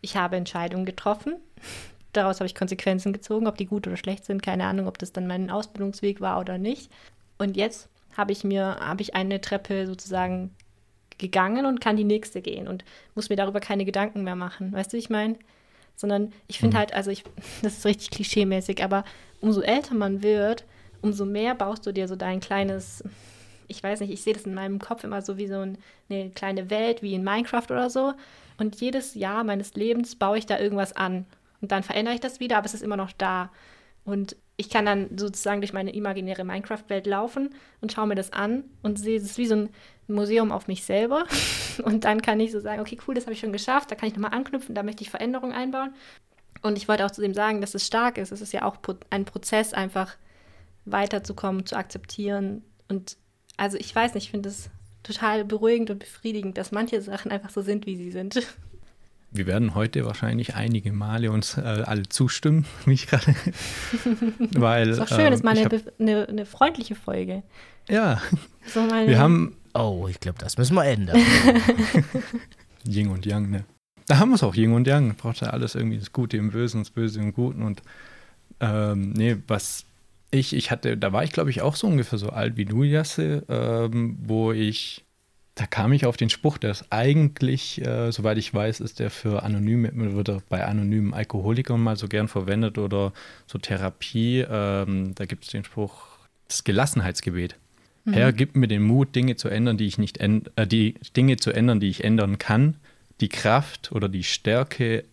[0.00, 1.36] ich habe Entscheidungen getroffen.
[2.14, 5.12] Daraus habe ich Konsequenzen gezogen, ob die gut oder schlecht sind, keine Ahnung, ob das
[5.12, 6.90] dann mein Ausbildungsweg war oder nicht.
[7.36, 10.54] Und jetzt habe ich mir, habe ich eine Treppe sozusagen
[11.18, 14.72] gegangen und kann die nächste gehen und muss mir darüber keine Gedanken mehr machen.
[14.72, 15.36] Weißt du, wie ich meine?
[15.94, 16.80] Sondern ich finde mhm.
[16.80, 17.24] halt, also ich,
[17.62, 19.04] das ist richtig klischeemäßig, aber
[19.40, 20.64] umso älter man wird,
[21.02, 23.04] umso mehr baust du dir so dein kleines,
[23.68, 26.30] ich weiß nicht, ich sehe das in meinem Kopf immer so wie so ein, eine
[26.30, 28.12] kleine Welt, wie in Minecraft oder so.
[28.58, 31.26] Und jedes Jahr meines Lebens baue ich da irgendwas an.
[31.60, 33.50] Und dann verändere ich das wieder, aber es ist immer noch da.
[34.06, 37.50] Und ich kann dann sozusagen durch meine imaginäre Minecraft-Welt laufen
[37.82, 39.68] und schaue mir das an und sehe es wie so ein
[40.08, 41.26] Museum auf mich selber.
[41.84, 44.08] Und dann kann ich so sagen, okay, cool, das habe ich schon geschafft, da kann
[44.08, 45.92] ich nochmal anknüpfen, da möchte ich Veränderungen einbauen.
[46.62, 48.32] Und ich wollte auch zu dem sagen, dass es stark ist.
[48.32, 48.78] Es ist ja auch
[49.10, 50.16] ein Prozess, einfach
[50.86, 52.64] weiterzukommen, zu akzeptieren.
[52.88, 53.18] Und
[53.56, 54.70] also ich weiß nicht, ich finde es
[55.02, 58.40] total beruhigend und befriedigend, dass manche Sachen einfach so sind, wie sie sind.
[59.36, 63.34] Wir werden heute wahrscheinlich einige Male uns äh, alle zustimmen, wie ich gerade.
[64.54, 64.90] Weil.
[64.90, 67.42] Ist auch schön, äh, ist mal eine, eine, eine, freundliche Folge.
[67.88, 68.20] Ja.
[68.66, 69.56] So wir haben.
[69.74, 71.20] Oh, ich glaube, das müssen wir ändern.
[72.88, 73.64] Ying und Yang, ne?
[74.06, 75.16] Da haben wir es auch, Ying und Yang.
[75.16, 77.62] Braucht ja alles irgendwie das Gute im Bösen, das Böse im Guten.
[77.62, 77.82] Und
[78.60, 79.84] ähm, nee, was
[80.30, 82.82] ich, ich hatte, da war ich, glaube ich, auch so ungefähr so alt wie du,
[82.82, 85.05] Jasse, ähm, wo ich
[85.56, 89.10] da kam ich auf den Spruch, der ist eigentlich, äh, soweit ich weiß, ist der
[89.10, 93.14] für anonyme, wird er bei anonymen Alkoholikern mal so gern verwendet oder
[93.46, 94.44] so Therapie.
[94.48, 96.08] Ähm, da gibt es den Spruch,
[96.46, 97.56] das Gelassenheitsgebet.
[98.04, 98.12] Mhm.
[98.12, 101.52] Herr, gib mir den Mut, Dinge zu ändern, die ich nicht äh, die Dinge zu
[101.52, 102.76] ändern, die ich ändern kann,
[103.22, 105.04] die Kraft oder die Stärke,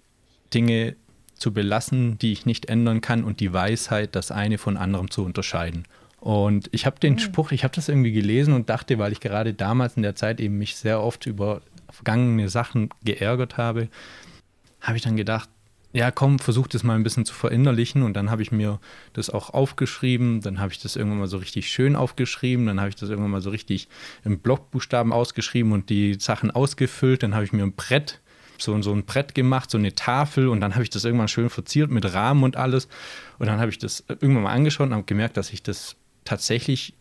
[0.53, 0.97] Dinge
[1.35, 5.23] zu belassen, die ich nicht ändern kann und die Weisheit, das eine von anderem zu
[5.23, 5.85] unterscheiden.
[6.23, 7.19] Und ich habe den mhm.
[7.19, 10.39] Spruch, ich habe das irgendwie gelesen und dachte, weil ich gerade damals in der Zeit
[10.39, 13.89] eben mich sehr oft über vergangene Sachen geärgert habe,
[14.79, 15.49] habe ich dann gedacht,
[15.91, 18.03] ja, komm, versuch das mal ein bisschen zu verinnerlichen.
[18.03, 18.79] Und dann habe ich mir
[19.11, 20.39] das auch aufgeschrieben.
[20.39, 22.67] Dann habe ich das irgendwann mal so richtig schön aufgeschrieben.
[22.67, 23.89] Dann habe ich das irgendwann mal so richtig
[24.23, 27.21] im Blockbuchstaben ausgeschrieben und die Sachen ausgefüllt.
[27.21, 28.21] Dann habe ich mir ein Brett,
[28.57, 30.47] so, so ein Brett gemacht, so eine Tafel.
[30.47, 32.87] Und dann habe ich das irgendwann schön verziert mit Rahmen und alles.
[33.39, 36.93] Und dann habe ich das irgendwann mal angeschaut und habe gemerkt, dass ich das tatsächlich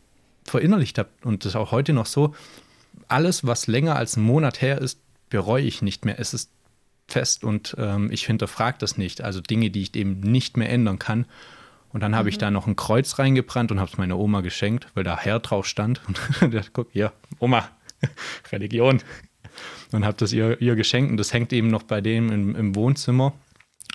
[0.45, 2.35] verinnerlicht habe und das ist auch heute noch so,
[3.09, 6.19] alles, was länger als ein Monat her ist, bereue ich nicht mehr.
[6.19, 6.51] Es ist
[7.09, 9.23] fest und ähm, ich hinterfrage das nicht.
[9.23, 11.27] Also Dinge, die ich eben nicht mehr ändern kann.
[11.93, 12.29] Und dann habe mhm.
[12.31, 15.41] ich da noch ein Kreuz reingebrannt und habe es meiner Oma geschenkt, weil da Herr
[15.41, 16.01] drauf stand.
[16.41, 17.69] Und der guck, hier, Oma,
[18.53, 19.03] Religion.
[19.93, 22.75] Und habe das ihr, ihr geschenkt und das hängt eben noch bei dem im, im
[22.75, 23.35] Wohnzimmer.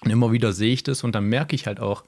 [0.03, 2.03] Und immer wieder sehe ich das und dann merke ich halt auch,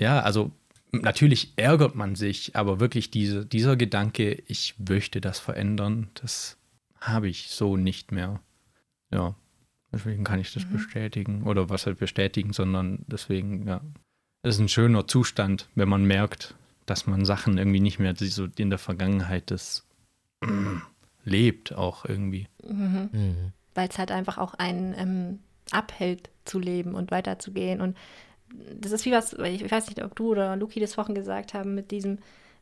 [0.00, 0.50] ja, also
[0.92, 6.56] natürlich ärgert man sich, aber wirklich diese, dieser Gedanke, ich möchte das verändern, das
[7.00, 8.40] habe ich so nicht mehr.
[9.10, 9.34] Ja,
[9.92, 10.72] deswegen kann ich das mhm.
[10.72, 11.42] bestätigen.
[11.44, 13.80] Oder was halt bestätigen, sondern deswegen, ja.
[14.42, 16.54] Es ist ein schöner Zustand, wenn man merkt,
[16.86, 19.86] dass man Sachen irgendwie nicht mehr so in der Vergangenheit das
[21.24, 22.48] lebt, auch irgendwie.
[22.66, 23.10] Mhm.
[23.12, 23.52] Mhm.
[23.74, 25.38] Weil es halt einfach auch einen ähm,
[25.70, 27.80] abhält zu leben und weiterzugehen.
[27.80, 27.96] Und
[28.80, 31.74] das ist wie was, ich weiß nicht, ob du oder Luki das vorhin gesagt haben,
[31.74, 32.18] mit diesem,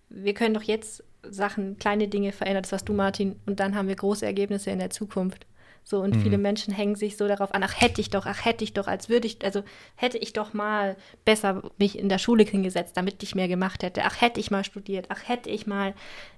[0.09, 3.88] wir können doch jetzt Sachen, kleine Dinge verändern, das was du, Martin, und dann haben
[3.88, 5.46] wir große Ergebnisse in der Zukunft.
[5.85, 6.20] So, und mhm.
[6.20, 8.88] viele Menschen hängen sich so darauf an, ach, hätte ich doch, ach, hätte ich doch,
[8.88, 9.62] als würde ich, also
[9.96, 14.03] hätte ich doch mal besser mich in der Schule hingesetzt, damit ich mehr gemacht hätte.
[14.05, 15.94] Ach, hätte ich mal studiert, ach, hätte ich mal,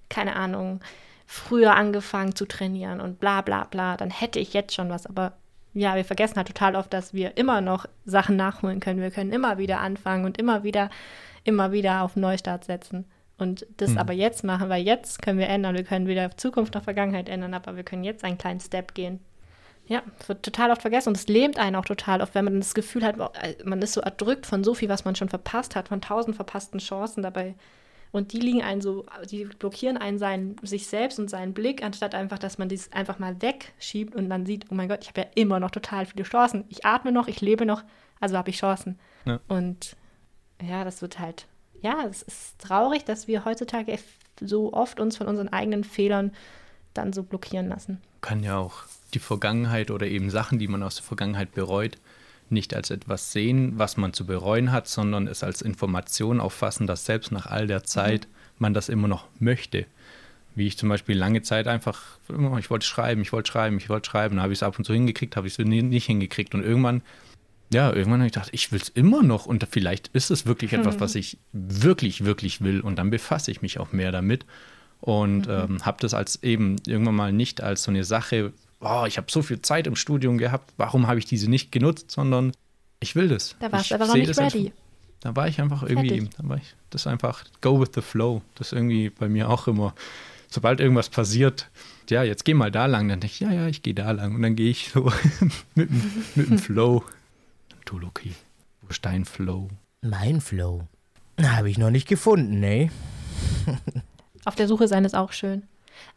[0.09, 0.81] keine Ahnung,
[1.27, 5.07] früher angefangen zu trainieren und bla bla bla, dann hätte ich jetzt schon was.
[5.07, 5.33] Aber
[5.75, 9.01] ja, wir vergessen halt total oft, dass wir immer noch Sachen nachholen können.
[9.01, 10.91] Wir können immer wieder anfangen und immer wieder,
[11.45, 13.05] immer wieder auf Neustart setzen.
[13.39, 13.99] Und das mhm.
[13.99, 15.75] aber jetzt machen, weil jetzt können wir ändern.
[15.75, 19.21] Wir können weder Zukunft noch Vergangenheit ändern, aber wir können jetzt einen kleinen Step gehen.
[19.87, 22.61] Ja, das wird total oft vergessen und es lähmt einen auch total oft, wenn man
[22.61, 23.17] das Gefühl hat,
[23.65, 26.79] man ist so erdrückt von so viel, was man schon verpasst hat, von tausend verpassten
[26.79, 27.23] Chancen.
[27.23, 27.55] Dabei
[28.13, 32.15] und die liegen einen so, die blockieren einen seinen, sich selbst und seinen Blick, anstatt
[32.15, 35.21] einfach, dass man dies einfach mal wegschiebt und dann sieht, oh mein Gott, ich habe
[35.23, 36.65] ja immer noch total viele Chancen.
[36.69, 37.83] Ich atme noch, ich lebe noch,
[38.19, 38.99] also habe ich Chancen.
[39.25, 39.39] Ja.
[39.49, 39.97] Und
[40.61, 41.47] ja, das wird halt,
[41.83, 43.99] ja, es ist traurig, dass wir heutzutage
[44.41, 46.33] so oft uns von unseren eigenen Fehlern
[46.95, 48.01] dann so blockieren lassen.
[48.21, 48.83] Kann ja auch
[49.15, 51.99] die Vergangenheit oder eben Sachen, die man aus der Vergangenheit bereut,
[52.51, 57.07] nicht als etwas sehen, was man zu bereuen hat, sondern es als Information auffassen, dass
[57.07, 58.55] selbst nach all der Zeit mhm.
[58.59, 59.87] man das immer noch möchte.
[60.55, 62.19] Wie ich zum Beispiel lange Zeit einfach,
[62.59, 64.85] ich wollte schreiben, ich wollte schreiben, ich wollte schreiben, dann habe ich es ab und
[64.85, 66.55] zu hingekriegt, habe ich es nicht hingekriegt.
[66.55, 67.03] Und irgendwann,
[67.73, 70.73] ja, irgendwann habe ich gedacht, ich will es immer noch und vielleicht ist es wirklich
[70.73, 70.81] mhm.
[70.81, 72.81] etwas, was ich wirklich, wirklich will.
[72.81, 74.45] Und dann befasse ich mich auch mehr damit
[75.01, 75.53] und mhm.
[75.53, 79.31] ähm, habe das als eben irgendwann mal nicht als so eine Sache oh, ich habe
[79.31, 82.53] so viel Zeit im Studium gehabt, warum habe ich diese nicht genutzt, sondern
[83.01, 83.57] ich will das.
[83.61, 84.67] Da warst du aber noch nicht ready.
[84.67, 84.79] Einfach,
[85.21, 88.43] da war ich einfach irgendwie, da war ich, das ist einfach go with the flow.
[88.55, 89.95] Das ist irgendwie bei mir auch immer,
[90.49, 91.69] sobald irgendwas passiert,
[92.09, 94.35] ja, jetzt geh mal da lang, dann denke ich, ja, ja, ich gehe da lang
[94.35, 95.13] und dann gehe ich so
[95.75, 95.91] mit,
[96.35, 97.05] mit dem Flow.
[97.85, 98.35] Du, Loki,
[98.83, 99.69] wo ist dein Flow?
[100.03, 100.89] Mein Flow?
[101.41, 102.91] Habe ich noch nicht gefunden, ne?
[104.45, 105.63] Auf der Suche sein ist auch schön.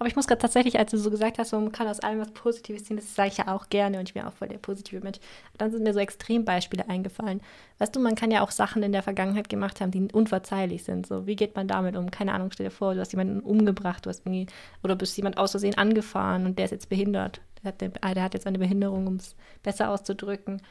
[0.03, 2.31] Aber ich muss gerade tatsächlich, als du so gesagt hast, man kann aus allem was
[2.31, 4.99] Positives ziehen, das sage ich ja auch gerne und ich bin auch voll der positive
[4.99, 5.17] Mensch.
[5.57, 7.39] Dann sind mir so Extrembeispiele eingefallen.
[7.77, 11.07] Weißt du, man kann ja auch Sachen in der Vergangenheit gemacht haben, die unverzeihlich sind.
[11.07, 12.11] So, wie geht man damit um?
[12.11, 14.47] Keine Ahnung, stell dir vor, du hast jemanden umgebracht, du hast irgendwie,
[14.83, 17.39] oder bist jemand aus Versehen angefahren und der ist jetzt behindert.
[17.63, 20.61] Der hat, der, der hat jetzt eine Behinderung, um es besser auszudrücken.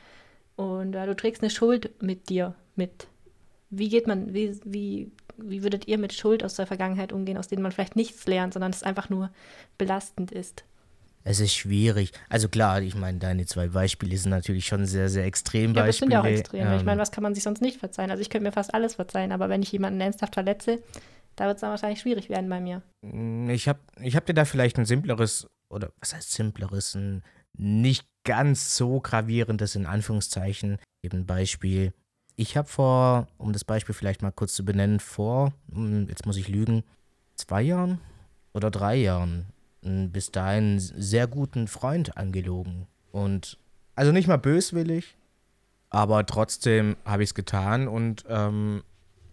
[0.57, 3.07] Und äh, du trägst eine Schuld mit dir mit.
[3.75, 7.49] Wie geht man, wie, wie wie würdet ihr mit Schuld aus der Vergangenheit umgehen, aus
[7.49, 9.31] denen man vielleicht nichts lernt, sondern es einfach nur
[9.79, 10.65] belastend ist?
[11.25, 12.13] Es ist schwierig.
[12.29, 15.81] Also klar, ich meine, deine zwei Beispiele sind natürlich schon sehr, sehr extrem Beispiele.
[15.81, 16.67] Ja, das sind ja auch extrem.
[16.67, 18.11] Ähm, ich meine, was kann man sich sonst nicht verzeihen?
[18.11, 20.83] Also ich könnte mir fast alles verzeihen, aber wenn ich jemanden ernsthaft verletze,
[21.37, 22.83] da wird es dann wahrscheinlich schwierig werden bei mir.
[23.03, 27.23] Mm, ich habe ich hab dir da vielleicht ein simpleres, oder was heißt simpleres, ein
[27.57, 31.93] nicht ganz so gravierendes in Anführungszeichen, eben Beispiel.
[32.43, 36.37] Ich habe vor, um das Beispiel vielleicht mal kurz zu benennen, vor, hm, jetzt muss
[36.37, 36.83] ich lügen,
[37.37, 38.01] zwei Jahren
[38.53, 39.47] oder drei Jahren
[39.81, 42.89] bis dahin sehr guten Freund angelogen.
[43.13, 43.59] Und
[43.95, 45.17] also nicht mal böswillig,
[45.89, 48.83] aber trotzdem habe ich es getan und ähm,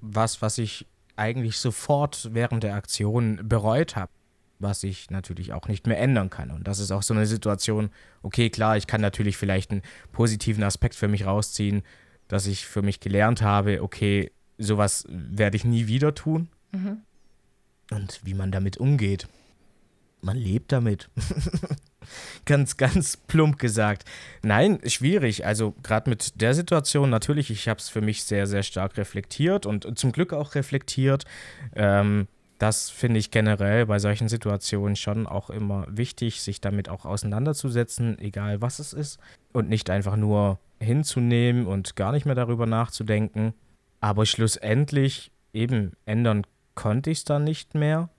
[0.01, 4.11] was, was ich eigentlich sofort während der Aktion bereut habe,
[4.59, 6.51] was ich natürlich auch nicht mehr ändern kann.
[6.51, 7.89] Und das ist auch so eine Situation,
[8.21, 11.81] okay, klar, ich kann natürlich vielleicht einen positiven Aspekt für mich rausziehen,
[12.29, 16.47] dass ich für mich gelernt habe, okay, sowas werde ich nie wieder tun.
[16.71, 17.01] Mhm.
[17.91, 19.27] Und wie man damit umgeht.
[20.21, 21.09] Man lebt damit.
[22.45, 24.05] ganz, ganz plump gesagt.
[24.43, 25.45] Nein, schwierig.
[25.45, 29.65] Also gerade mit der Situation, natürlich, ich habe es für mich sehr, sehr stark reflektiert
[29.65, 31.25] und zum Glück auch reflektiert.
[31.75, 32.27] Ähm,
[32.59, 38.19] das finde ich generell bei solchen Situationen schon auch immer wichtig, sich damit auch auseinanderzusetzen,
[38.19, 39.19] egal was es ist.
[39.53, 43.53] Und nicht einfach nur hinzunehmen und gar nicht mehr darüber nachzudenken.
[43.99, 48.09] Aber schlussendlich eben ändern konnte ich es dann nicht mehr.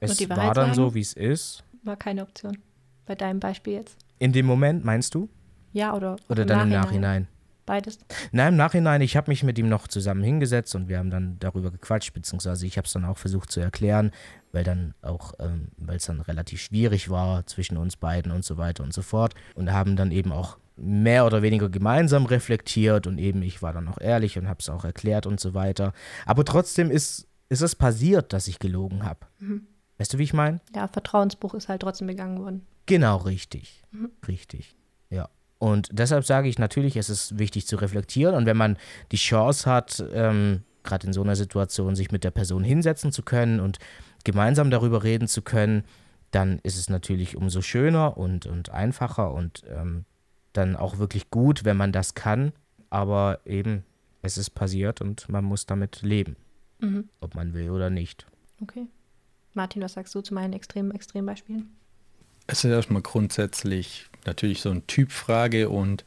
[0.00, 1.64] Es war dann sagen, so, wie es ist.
[1.84, 2.58] War keine Option.
[3.06, 3.98] Bei deinem Beispiel jetzt.
[4.18, 5.28] In dem Moment, meinst du?
[5.72, 7.28] Ja, oder, oder dann im Nachhinein?
[7.66, 8.00] Beides?
[8.32, 11.36] Nein, im Nachhinein, ich habe mich mit ihm noch zusammen hingesetzt und wir haben dann
[11.38, 14.10] darüber gequatscht, beziehungsweise ich habe es dann auch versucht zu erklären,
[14.50, 18.56] weil dann auch, ähm, weil es dann relativ schwierig war zwischen uns beiden und so
[18.56, 19.34] weiter und so fort.
[19.54, 23.88] Und haben dann eben auch mehr oder weniger gemeinsam reflektiert und eben ich war dann
[23.88, 25.92] auch ehrlich und habe es auch erklärt und so weiter.
[26.26, 29.20] Aber trotzdem ist, ist es passiert, dass ich gelogen habe.
[29.38, 29.66] Mhm.
[29.98, 30.60] Weißt du, wie ich meine?
[30.74, 32.66] Ja, Vertrauensbruch ist halt trotzdem begangen worden.
[32.86, 33.82] Genau, richtig.
[33.90, 34.10] Mhm.
[34.26, 34.76] Richtig.
[35.10, 35.28] Ja.
[35.58, 38.78] Und deshalb sage ich natürlich, es ist wichtig zu reflektieren und wenn man
[39.12, 43.22] die Chance hat, ähm, gerade in so einer Situation sich mit der Person hinsetzen zu
[43.22, 43.78] können und
[44.24, 45.84] gemeinsam darüber reden zu können,
[46.30, 50.04] dann ist es natürlich umso schöner und, und einfacher und ähm,
[50.52, 52.52] dann auch wirklich gut, wenn man das kann.
[52.90, 53.84] Aber eben,
[54.22, 56.36] es ist passiert und man muss damit leben,
[56.80, 57.08] mhm.
[57.20, 58.26] ob man will oder nicht.
[58.60, 58.86] Okay.
[59.54, 61.70] Martin, was sagst du zu meinen extremen Extrembeispielen?
[62.46, 66.04] Es ist erstmal grundsätzlich natürlich so eine Typfrage und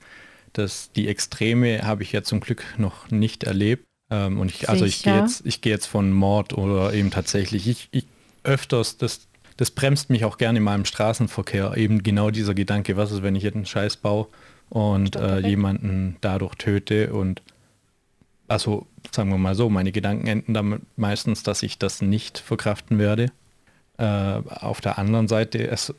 [0.53, 3.85] das, die Extreme habe ich ja zum Glück noch nicht erlebt.
[4.11, 7.87] Ähm, und ich, also ich gehe jetzt, ich jetzt von Mord oder eben tatsächlich, ich,
[7.91, 8.07] ich
[8.43, 13.11] öfters, das, das bremst mich auch gerne in meinem Straßenverkehr, eben genau dieser Gedanke, was
[13.11, 14.27] ist, wenn ich jetzt einen Scheiß baue
[14.69, 17.41] und äh, jemanden dadurch töte und
[18.47, 22.99] also sagen wir mal so, meine Gedanken enden damit meistens, dass ich das nicht verkraften
[22.99, 23.31] werde.
[23.97, 25.93] Äh, auf der anderen Seite, es,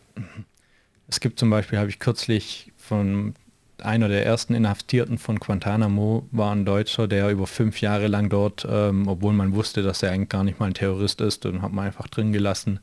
[1.08, 3.34] es gibt zum Beispiel, habe ich kürzlich von
[3.82, 8.66] einer der ersten Inhaftierten von Guantanamo war ein Deutscher, der über fünf Jahre lang dort,
[8.70, 11.72] ähm, obwohl man wusste, dass er eigentlich gar nicht mal ein Terrorist ist, und hat
[11.72, 12.80] man einfach drin gelassen,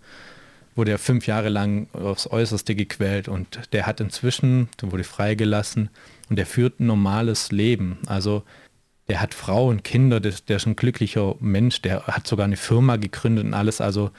[0.76, 5.90] wurde er fünf Jahre lang aufs Äußerste gequält und der hat inzwischen, der wurde freigelassen
[6.30, 7.98] und der führt ein normales Leben.
[8.06, 8.44] Also
[9.08, 12.58] der hat Frau und Kinder, der, der ist ein glücklicher Mensch, der hat sogar eine
[12.58, 13.82] Firma gegründet und alles.
[13.82, 14.12] Also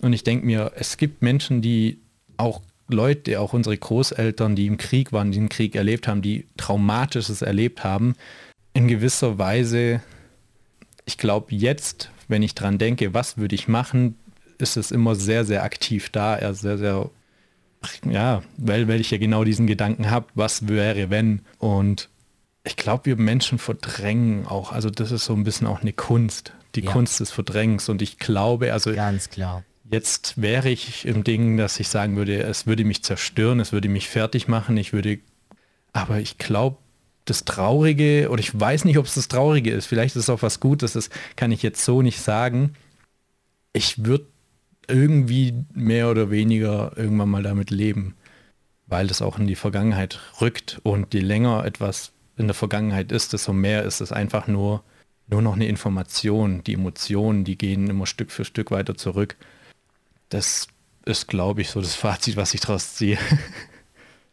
[0.00, 1.98] und ich denke mir, es gibt Menschen, die
[2.36, 6.46] auch Leute, auch unsere Großeltern, die im Krieg waren, die den Krieg erlebt haben, die
[6.56, 8.14] Traumatisches erlebt haben,
[8.74, 10.02] in gewisser Weise,
[11.04, 14.16] ich glaube jetzt, wenn ich dran denke, was würde ich machen,
[14.58, 17.10] ist es immer sehr, sehr aktiv da, er sehr, sehr,
[18.08, 21.42] ja, weil, weil ich ja genau diesen Gedanken habe, was wäre, wenn.
[21.58, 22.08] Und
[22.64, 26.52] ich glaube, wir Menschen verdrängen auch, also das ist so ein bisschen auch eine Kunst,
[26.74, 26.90] die ja.
[26.90, 27.88] Kunst des Verdrängens.
[27.88, 32.42] Und ich glaube, also ganz klar Jetzt wäre ich im Ding, dass ich sagen würde,
[32.42, 35.20] es würde mich zerstören, es würde mich fertig machen, ich würde,
[35.92, 36.78] aber ich glaube,
[37.24, 40.42] das Traurige, oder ich weiß nicht, ob es das Traurige ist, vielleicht ist es auch
[40.42, 42.74] was Gutes, das kann ich jetzt so nicht sagen.
[43.72, 44.26] Ich würde
[44.88, 48.14] irgendwie mehr oder weniger irgendwann mal damit leben,
[48.86, 53.32] weil das auch in die Vergangenheit rückt und je länger etwas in der Vergangenheit ist,
[53.32, 54.84] desto mehr ist es einfach nur,
[55.26, 56.62] nur noch eine Information.
[56.64, 59.36] Die Emotionen, die gehen immer Stück für Stück weiter zurück
[60.28, 60.68] das
[61.04, 63.18] ist, glaube ich, so das Fazit, was ich daraus ziehe.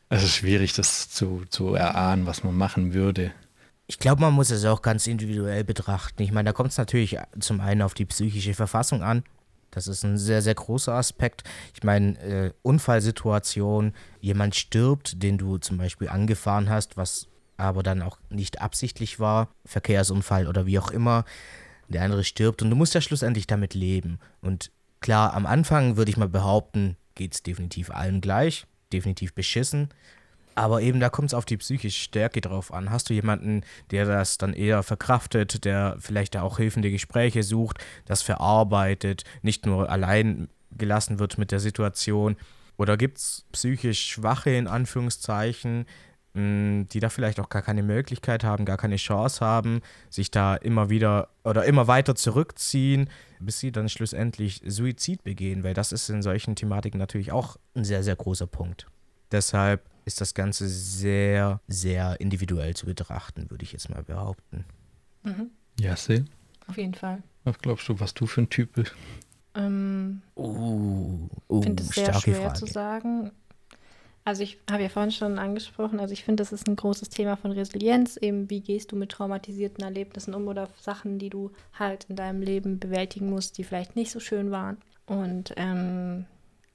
[0.09, 3.31] Also schwierig, das zu, zu erahnen, was man machen würde.
[3.87, 6.21] Ich glaube, man muss es auch ganz individuell betrachten.
[6.21, 9.23] Ich meine, da kommt es natürlich zum einen auf die psychische Verfassung an.
[9.73, 11.43] Das ist ein sehr, sehr großer Aspekt.
[11.73, 18.01] Ich meine, äh, Unfallsituation, jemand stirbt, den du zum Beispiel angefahren hast, was aber dann
[18.01, 21.25] auch nicht absichtlich war, Verkehrsunfall oder wie auch immer,
[21.87, 24.19] der andere stirbt und du musst ja schlussendlich damit leben.
[24.41, 24.71] Und
[25.03, 29.89] Klar, am Anfang würde ich mal behaupten, geht es definitiv allen gleich, definitiv beschissen.
[30.55, 32.89] Aber eben da kommt es auf die psychische Stärke drauf an.
[32.89, 33.61] Hast du jemanden,
[33.91, 39.89] der das dann eher verkraftet, der vielleicht auch hilfende Gespräche sucht, das verarbeitet, nicht nur
[39.89, 42.35] allein gelassen wird mit der Situation?
[42.77, 45.85] Oder gibt es psychisch Schwache in Anführungszeichen,
[46.35, 50.89] die da vielleicht auch gar keine Möglichkeit haben, gar keine Chance haben, sich da immer
[50.89, 53.07] wieder oder immer weiter zurückziehen,
[53.39, 57.83] bis sie dann schlussendlich Suizid begehen, weil das ist in solchen Thematiken natürlich auch ein
[57.83, 58.87] sehr, sehr großer Punkt.
[59.31, 64.65] Deshalb ist das Ganze sehr, sehr individuell zu betrachten, würde ich jetzt mal behaupten.
[65.23, 65.51] Mhm.
[65.79, 66.25] Ja, sehe.
[66.67, 67.23] Auf jeden Fall.
[67.43, 68.93] Was glaubst du, was du für ein Typ bist?
[69.55, 72.59] Ähm, uh, uh, finde es sehr schwer Frage.
[72.59, 73.31] zu sagen.
[74.25, 77.35] Also ich habe ja vorhin schon angesprochen, also ich finde, das ist ein großes Thema
[77.35, 82.05] von Resilienz, eben wie gehst du mit traumatisierten Erlebnissen um oder Sachen, die du halt
[82.05, 84.77] in deinem Leben bewältigen musst, die vielleicht nicht so schön waren.
[85.05, 86.25] Und ähm,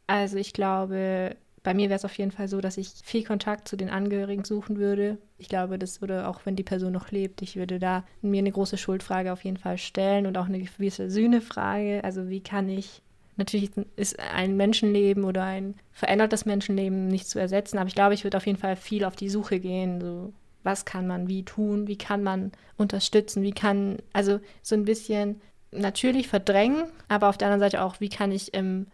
[0.06, 1.36] also ich glaube,
[1.68, 4.42] bei mir wäre es auf jeden Fall so, dass ich viel Kontakt zu den Angehörigen
[4.42, 5.18] suchen würde.
[5.36, 8.52] Ich glaube, das würde auch, wenn die Person noch lebt, ich würde da mir eine
[8.52, 12.02] große Schuldfrage auf jeden Fall stellen und auch eine gewisse Sühnefrage.
[12.04, 13.02] Also wie kann ich
[13.36, 18.24] Natürlich ist ein Menschenleben oder ein verändertes Menschenleben nicht zu ersetzen, aber ich glaube, ich
[18.24, 20.00] würde auf jeden Fall viel auf die Suche gehen.
[20.00, 21.86] So, was kann man wie tun?
[21.86, 23.42] Wie kann man unterstützen?
[23.42, 28.08] Wie kann, also so ein bisschen natürlich verdrängen, aber auf der anderen Seite auch, wie
[28.08, 28.86] kann ich ähm,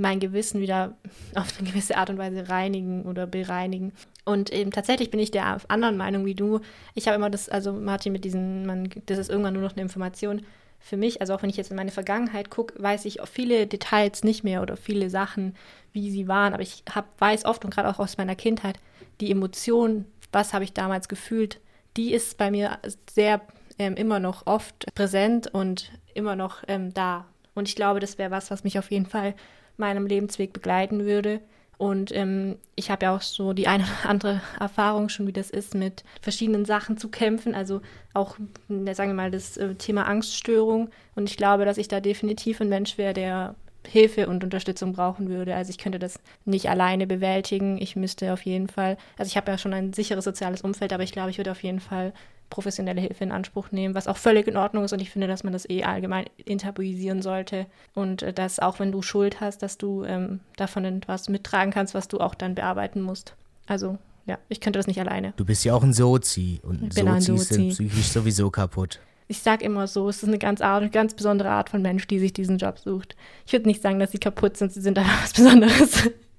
[0.00, 0.96] mein Gewissen wieder
[1.34, 3.92] auf eine gewisse Art und Weise reinigen oder bereinigen.
[4.24, 6.60] Und eben tatsächlich bin ich der anderen Meinung wie du.
[6.94, 9.82] Ich habe immer das, also Martin, mit diesen, man, das ist irgendwann nur noch eine
[9.82, 10.42] Information
[10.78, 11.20] für mich.
[11.20, 14.62] Also auch wenn ich jetzt in meine Vergangenheit gucke, weiß ich viele Details nicht mehr
[14.62, 15.54] oder viele Sachen,
[15.92, 16.54] wie sie waren.
[16.54, 18.78] Aber ich hab, weiß oft und gerade auch aus meiner Kindheit,
[19.20, 21.60] die Emotion, was habe ich damals gefühlt,
[21.96, 22.78] die ist bei mir
[23.10, 23.40] sehr
[23.78, 27.26] ähm, immer noch oft präsent und immer noch ähm, da.
[27.54, 29.34] Und ich glaube, das wäre was, was mich auf jeden Fall
[29.80, 31.40] meinem Lebensweg begleiten würde.
[31.76, 35.48] Und ähm, ich habe ja auch so die eine oder andere Erfahrung schon, wie das
[35.48, 37.54] ist, mit verschiedenen Sachen zu kämpfen.
[37.54, 37.80] Also
[38.12, 38.36] auch,
[38.68, 40.90] sagen wir mal, das äh, Thema Angststörung.
[41.16, 43.54] Und ich glaube, dass ich da definitiv ein Mensch wäre, der
[43.86, 45.54] Hilfe und Unterstützung brauchen würde.
[45.54, 47.78] Also ich könnte das nicht alleine bewältigen.
[47.80, 51.02] Ich müsste auf jeden Fall, also ich habe ja schon ein sicheres soziales Umfeld, aber
[51.02, 52.12] ich glaube, ich würde auf jeden Fall
[52.50, 55.44] professionelle Hilfe in Anspruch nehmen, was auch völlig in Ordnung ist und ich finde, dass
[55.44, 59.78] man das eh allgemein enttabuisieren sollte und äh, dass auch wenn du Schuld hast, dass
[59.78, 63.34] du ähm, davon etwas mittragen kannst, was du auch dann bearbeiten musst.
[63.66, 65.32] Also ja, ich könnte das nicht alleine.
[65.36, 67.54] Du bist ja auch ein Sozi und Sozis Sozi.
[67.54, 69.00] sind psychisch sowieso kaputt.
[69.28, 72.18] Ich sage immer so, es ist eine ganz, Art, ganz besondere Art von Mensch, die
[72.18, 73.14] sich diesen Job sucht.
[73.46, 76.10] Ich würde nicht sagen, dass sie kaputt sind, sie sind einfach was Besonderes.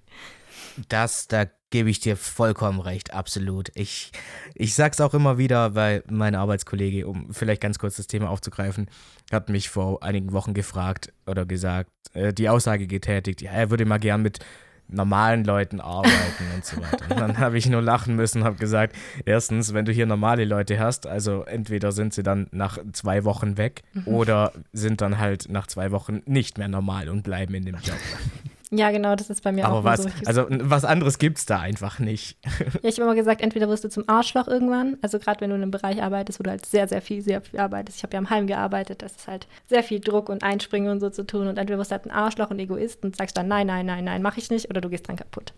[0.90, 3.72] Das, da gebe ich dir vollkommen recht, absolut.
[3.76, 4.12] Ich,
[4.54, 8.90] ich sag's auch immer wieder, weil mein Arbeitskollege, um vielleicht ganz kurz das Thema aufzugreifen,
[9.32, 13.86] hat mich vor einigen Wochen gefragt oder gesagt, äh, die Aussage getätigt, ja, er würde
[13.86, 14.40] mal gern mit
[14.92, 17.06] normalen Leuten arbeiten und so weiter.
[17.10, 18.96] Und dann habe ich nur lachen müssen und habe gesagt,
[19.26, 23.58] erstens, wenn du hier normale Leute hast, also entweder sind sie dann nach zwei Wochen
[23.58, 24.08] weg mhm.
[24.08, 27.98] oder sind dann halt nach zwei Wochen nicht mehr normal und bleiben in dem Job.
[28.74, 30.10] Ja, genau, das ist bei mir Aber auch was, so.
[30.26, 32.38] Also was anderes gibt es da einfach nicht.
[32.82, 35.58] Ja, ich habe immer gesagt, entweder wirst du zum Arschloch irgendwann, also gerade wenn du
[35.58, 37.98] in einem Bereich arbeitest, wo du halt sehr, sehr viel, sehr viel arbeitest.
[37.98, 41.02] Ich habe ja am Heim gearbeitet, das ist halt sehr viel Druck und Einspringen und
[41.02, 41.48] so zu tun.
[41.48, 44.06] Und entweder wirst du halt ein Arschloch und Egoist und sagst dann, nein, nein, nein,
[44.06, 45.54] nein, mache ich nicht, oder du gehst dran kaputt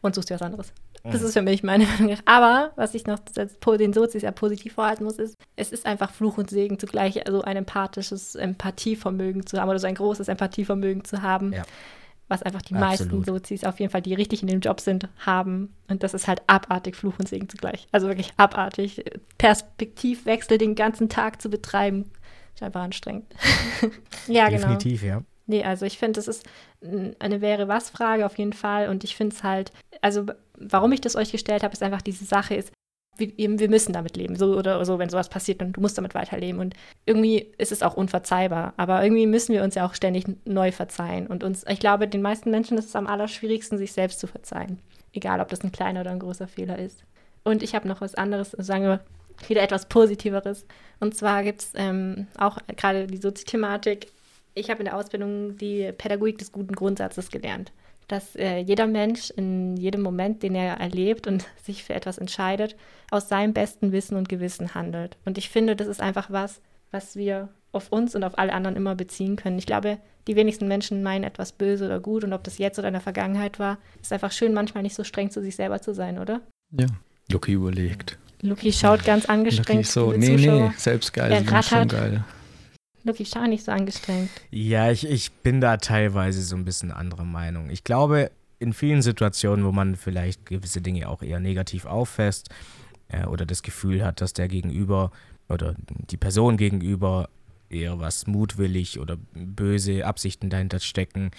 [0.00, 0.72] und suchst dir was anderes.
[1.02, 1.26] Das mhm.
[1.26, 2.16] ist für mich meine Meinung.
[2.24, 6.38] Aber was ich noch den Sozis ja positiv vorhalten muss, ist, es ist einfach Fluch
[6.38, 11.20] und Segen zugleich, also ein empathisches Empathievermögen zu haben oder so ein großes Empathievermögen zu
[11.20, 11.52] haben.
[11.52, 11.64] Ja
[12.28, 12.90] was einfach die Absolut.
[12.90, 15.74] meisten Sozis auf jeden Fall, die richtig in dem Job sind, haben.
[15.88, 17.86] Und das ist halt abartig, Fluch und Segen zugleich.
[17.92, 19.04] Also wirklich abartig.
[19.38, 22.10] Perspektivwechsel den ganzen Tag zu betreiben,
[22.54, 23.26] ist einfach anstrengend.
[24.26, 24.68] ja, genau.
[24.68, 25.22] Definitiv, ja.
[25.46, 26.46] Nee, also ich finde, das ist
[27.18, 28.88] eine wäre-was-Frage auf jeden Fall.
[28.88, 30.24] Und ich finde es halt, also
[30.58, 32.72] warum ich das euch gestellt habe, ist einfach diese Sache ist,
[33.16, 36.14] wir, wir müssen damit leben, so oder so, wenn sowas passiert und du musst damit
[36.14, 36.60] weiterleben.
[36.60, 36.74] Und
[37.06, 41.26] irgendwie ist es auch unverzeihbar, aber irgendwie müssen wir uns ja auch ständig neu verzeihen.
[41.26, 44.78] Und uns, ich glaube, den meisten Menschen ist es am allerschwierigsten, sich selbst zu verzeihen.
[45.12, 47.04] Egal, ob das ein kleiner oder ein großer Fehler ist.
[47.44, 49.00] Und ich habe noch was anderes, sagen wir,
[49.48, 50.66] wieder etwas Positiveres.
[51.00, 54.08] Und zwar gibt es ähm, auch gerade die Sozi-Thematik.
[54.54, 57.72] Ich habe in der Ausbildung die Pädagogik des guten Grundsatzes gelernt
[58.08, 62.76] dass äh, jeder Mensch in jedem Moment, den er erlebt und sich für etwas entscheidet,
[63.10, 65.16] aus seinem besten Wissen und Gewissen handelt.
[65.24, 68.76] Und ich finde, das ist einfach was, was wir auf uns und auf alle anderen
[68.76, 69.58] immer beziehen können.
[69.58, 72.88] Ich glaube, die wenigsten Menschen meinen etwas böse oder gut und ob das jetzt oder
[72.88, 75.92] in der Vergangenheit war, ist einfach schön, manchmal nicht so streng zu sich selber zu
[75.92, 76.40] sein, oder?
[76.70, 76.86] Ja,
[77.30, 78.18] Lucky überlegt.
[78.40, 79.68] Lucky schaut ganz angestrengt.
[79.68, 80.68] Lucky so, nee, Zuschauer.
[80.68, 82.24] nee, selbst geil, er schon geil.
[83.04, 84.30] Lucky, schau nicht so angestrengt.
[84.50, 87.68] Ja, ich, ich bin da teilweise so ein bisschen anderer Meinung.
[87.68, 92.48] Ich glaube, in vielen Situationen, wo man vielleicht gewisse Dinge auch eher negativ auffasst
[93.08, 95.10] äh, oder das Gefühl hat, dass der Gegenüber
[95.50, 97.28] oder die Person gegenüber
[97.68, 101.30] eher was mutwillig oder böse Absichten dahinter stecken.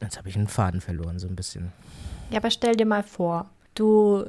[0.00, 1.72] Jetzt habe ich einen Faden verloren, so ein bisschen.
[2.30, 4.24] Ja, aber stell dir mal vor, du,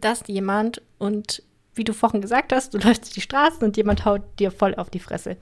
[0.00, 1.42] das jemand und
[1.78, 4.74] wie du vorhin gesagt hast, du läufst durch die Straßen und jemand haut dir voll
[4.74, 5.36] auf die Fresse.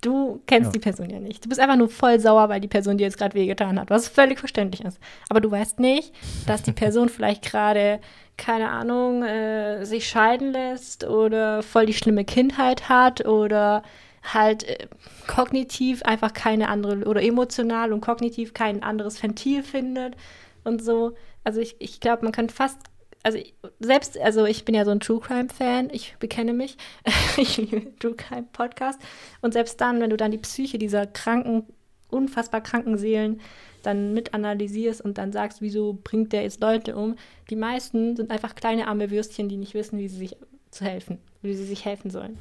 [0.00, 0.72] Du kennst ja.
[0.72, 1.44] die Person ja nicht.
[1.44, 4.08] Du bist einfach nur voll sauer, weil die Person dir jetzt gerade wehgetan hat, was
[4.08, 4.98] völlig verständlich ist.
[5.28, 6.14] Aber du weißt nicht,
[6.46, 8.00] dass die Person vielleicht gerade,
[8.38, 13.82] keine Ahnung, äh, sich scheiden lässt oder voll die schlimme Kindheit hat oder
[14.22, 14.88] halt äh,
[15.26, 20.16] kognitiv einfach keine andere oder emotional und kognitiv kein anderes Ventil findet
[20.64, 21.14] und so.
[21.44, 22.78] Also ich, ich glaube, man kann fast
[23.22, 23.38] also
[23.78, 26.76] selbst, also ich bin ja so ein True Crime-Fan, ich bekenne mich.
[27.36, 29.00] ich liebe True Crime-Podcast.
[29.42, 31.64] Und selbst dann, wenn du dann die Psyche dieser kranken,
[32.08, 33.40] unfassbar kranken Seelen
[33.82, 37.16] dann mit analysierst und dann sagst, wieso bringt der jetzt Leute um,
[37.48, 40.36] die meisten sind einfach kleine arme Würstchen, die nicht wissen, wie sie sich
[40.70, 42.38] zu helfen, wie sie sich helfen sollen.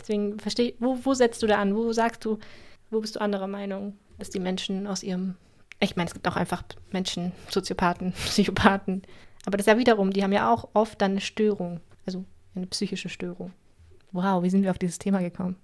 [0.00, 1.74] Deswegen verstehe wo, wo setzt du da an?
[1.74, 2.38] Wo sagst du,
[2.90, 5.36] wo bist du anderer Meinung, dass die Menschen aus ihrem
[5.78, 9.02] ich meine, es gibt auch einfach Menschen, Soziopathen, Psychopathen,
[9.46, 12.24] aber das ist ja wiederum, die haben ja auch oft dann eine Störung, also
[12.54, 13.52] eine psychische Störung.
[14.12, 15.56] Wow, wie sind wir auf dieses Thema gekommen?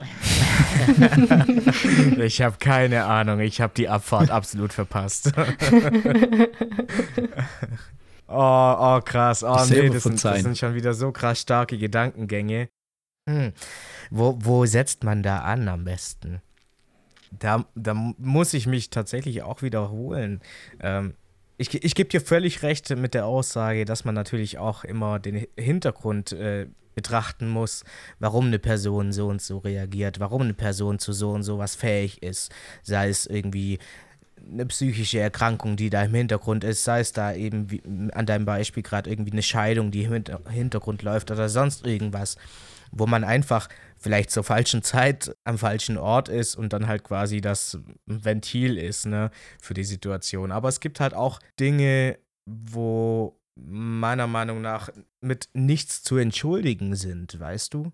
[2.18, 5.32] ich habe keine Ahnung, ich habe die Abfahrt absolut verpasst.
[8.32, 9.42] Oh, oh, krass.
[9.42, 12.68] Oh, nee, das sind, das sind, schon wieder so krass starke Gedankengänge.
[13.28, 13.52] Hm.
[14.10, 16.40] Wo, wo setzt man da an am besten?
[17.32, 20.42] Da, da muss ich mich tatsächlich auch wiederholen.
[20.78, 21.14] Ähm,
[21.60, 25.46] ich, ich gebe dir völlig recht mit der Aussage, dass man natürlich auch immer den
[25.58, 27.84] Hintergrund äh, betrachten muss,
[28.18, 31.74] warum eine Person so und so reagiert, warum eine Person zu so und so was
[31.74, 32.50] fähig ist.
[32.82, 33.78] Sei es irgendwie
[34.50, 38.82] eine psychische Erkrankung, die da im Hintergrund ist, sei es da eben an deinem Beispiel
[38.82, 42.36] gerade irgendwie eine Scheidung, die im Hintergrund läuft oder sonst irgendwas,
[42.90, 43.68] wo man einfach
[44.00, 49.06] vielleicht zur falschen Zeit am falschen Ort ist und dann halt quasi das Ventil ist,
[49.06, 49.30] ne,
[49.60, 50.50] für die Situation.
[50.50, 54.88] Aber es gibt halt auch Dinge, wo meiner Meinung nach
[55.20, 57.92] mit nichts zu entschuldigen sind, weißt du?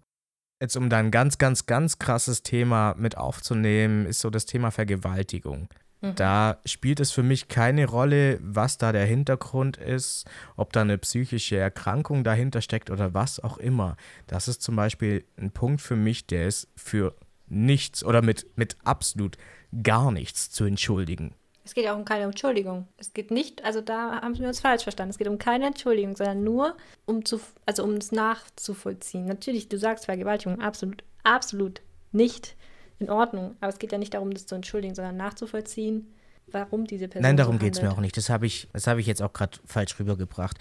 [0.63, 4.71] Jetzt um da ein ganz, ganz, ganz krasses Thema mit aufzunehmen, ist so das Thema
[4.71, 5.69] Vergewaltigung.
[6.01, 6.15] Mhm.
[6.17, 10.27] Da spielt es für mich keine Rolle, was da der Hintergrund ist,
[10.57, 13.97] ob da eine psychische Erkrankung dahinter steckt oder was auch immer.
[14.27, 17.15] Das ist zum Beispiel ein Punkt für mich, der ist für
[17.49, 19.39] nichts oder mit, mit absolut
[19.83, 21.35] gar nichts zu entschuldigen.
[21.65, 22.87] Es geht ja auch um keine Entschuldigung.
[22.97, 25.11] Es geht nicht, also da haben wir uns falsch verstanden.
[25.11, 26.77] Es geht um keine Entschuldigung, sondern nur
[27.07, 29.25] um zu, also um es nachzuvollziehen.
[29.27, 31.83] Natürlich, du sagst Vergewaltigung absolut, absolut
[32.13, 32.56] nicht
[32.99, 33.57] in Ordnung.
[33.61, 36.07] Aber es geht ja nicht darum, das zu entschuldigen, sondern nachzuvollziehen,
[36.51, 37.23] warum diese Person.
[37.23, 38.17] Nein, darum so geht es mir auch nicht.
[38.17, 40.59] Das habe ich, hab ich jetzt auch gerade falsch rübergebracht.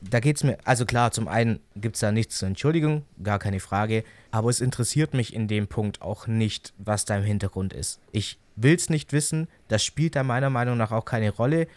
[0.00, 3.38] Da geht es mir, also klar, zum einen gibt es da nichts zur Entschuldigung, gar
[3.38, 4.02] keine Frage.
[4.32, 8.00] Aber es interessiert mich in dem Punkt auch nicht, was da im Hintergrund ist.
[8.10, 9.46] Ich will es nicht wissen.
[9.68, 11.68] Das spielt da meiner Meinung nach auch keine Rolle.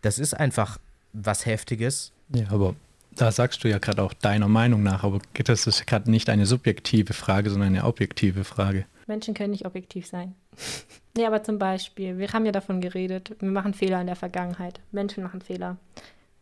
[0.00, 0.78] Das ist einfach
[1.12, 2.12] was Heftiges.
[2.30, 2.74] Ja, aber
[3.16, 6.46] da sagst du ja gerade auch deiner Meinung nach, aber das ist gerade nicht eine
[6.46, 8.86] subjektive Frage, sondern eine objektive Frage.
[9.06, 10.34] Menschen können nicht objektiv sein.
[11.16, 14.80] nee, aber zum Beispiel, wir haben ja davon geredet, wir machen Fehler in der Vergangenheit.
[14.92, 15.76] Menschen machen Fehler.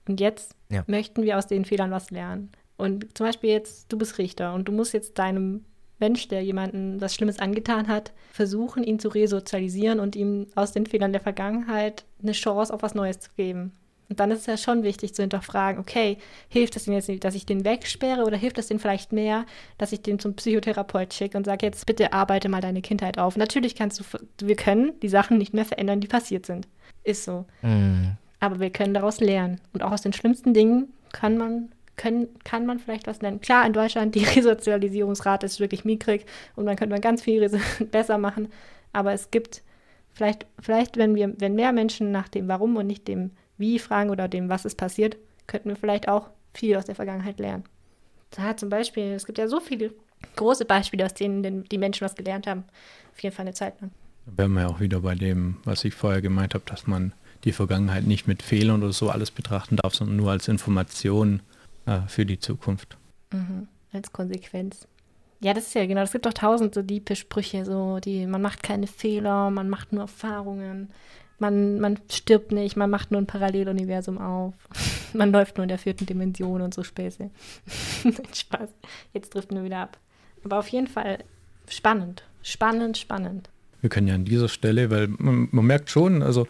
[0.06, 0.84] Und jetzt ja.
[0.86, 2.50] möchten wir aus den Fehlern was lernen.
[2.76, 5.64] Und zum Beispiel jetzt, du bist Richter und du musst jetzt deinem
[6.00, 10.86] Mensch, der jemanden was Schlimmes angetan hat, versuchen, ihn zu resozialisieren und ihm aus den
[10.86, 13.72] Fehlern der Vergangenheit eine Chance auf was Neues zu geben.
[14.08, 17.24] Und dann ist es ja schon wichtig zu hinterfragen, okay, hilft das denn jetzt nicht,
[17.24, 19.46] dass ich den wegsperre oder hilft das denn vielleicht mehr,
[19.78, 23.36] dass ich den zum Psychotherapeut schicke und sage, jetzt bitte arbeite mal deine Kindheit auf.
[23.36, 24.04] Natürlich kannst du,
[24.46, 26.68] wir können die Sachen nicht mehr verändern, die passiert sind.
[27.04, 27.46] Ist so.
[27.62, 28.16] Mhm.
[28.40, 29.60] Aber wir können daraus lernen.
[29.72, 33.40] Und auch aus den schlimmsten Dingen kann man, können, kann man vielleicht was lernen.
[33.40, 36.26] Klar, in Deutschland, die Resozialisierungsrate ist wirklich mickrig
[36.56, 37.48] und man könnte man ganz viel
[37.90, 38.48] besser machen.
[38.92, 39.62] Aber es gibt
[40.12, 44.10] vielleicht, vielleicht wenn wir, wenn mehr Menschen nach dem Warum und nicht dem wie fragen
[44.10, 47.64] oder dem, was ist passiert, könnten wir vielleicht auch viel aus der Vergangenheit lernen.
[48.30, 49.92] Da zum Beispiel, es gibt ja so viele
[50.36, 52.64] große Beispiele, aus denen die Menschen was gelernt haben.
[53.12, 53.90] Auf jeden Fall eine Zeit lang.
[54.26, 57.12] Da wären wir ja auch wieder bei dem, was ich vorher gemeint habe, dass man
[57.44, 61.42] die Vergangenheit nicht mit Fehlern oder so alles betrachten darf, sondern nur als Information
[61.86, 62.96] äh, für die Zukunft.
[63.32, 64.86] Mhm, als Konsequenz.
[65.40, 68.40] Ja, das ist ja genau, es gibt doch tausend so diepe Sprüche, so die, man
[68.40, 70.90] macht keine Fehler, man macht nur Erfahrungen
[71.42, 74.54] man, man stirbt nicht, man macht nur ein Paralleluniversum auf.
[75.12, 77.30] man läuft nur in der vierten Dimension und so Späße.
[78.32, 78.70] Spaß.
[79.12, 79.98] Jetzt driften wir wieder ab.
[80.44, 81.18] Aber auf jeden Fall
[81.68, 82.22] spannend.
[82.42, 83.50] Spannend, spannend.
[83.80, 86.46] Wir können ja an dieser Stelle, weil man, man merkt schon, also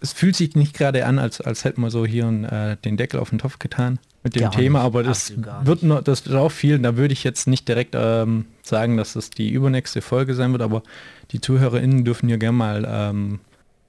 [0.00, 3.18] es fühlt sich nicht gerade an, als, als hätten wir so hier äh, den Deckel
[3.18, 5.32] auf den Topf getan mit dem gar Thema, nicht, aber das
[5.64, 6.78] wird noch, das wird auch viel.
[6.78, 10.62] Da würde ich jetzt nicht direkt ähm, sagen, dass das die übernächste Folge sein wird,
[10.62, 10.84] aber
[11.32, 13.40] die ZuhörerInnen dürfen hier gerne mal ähm,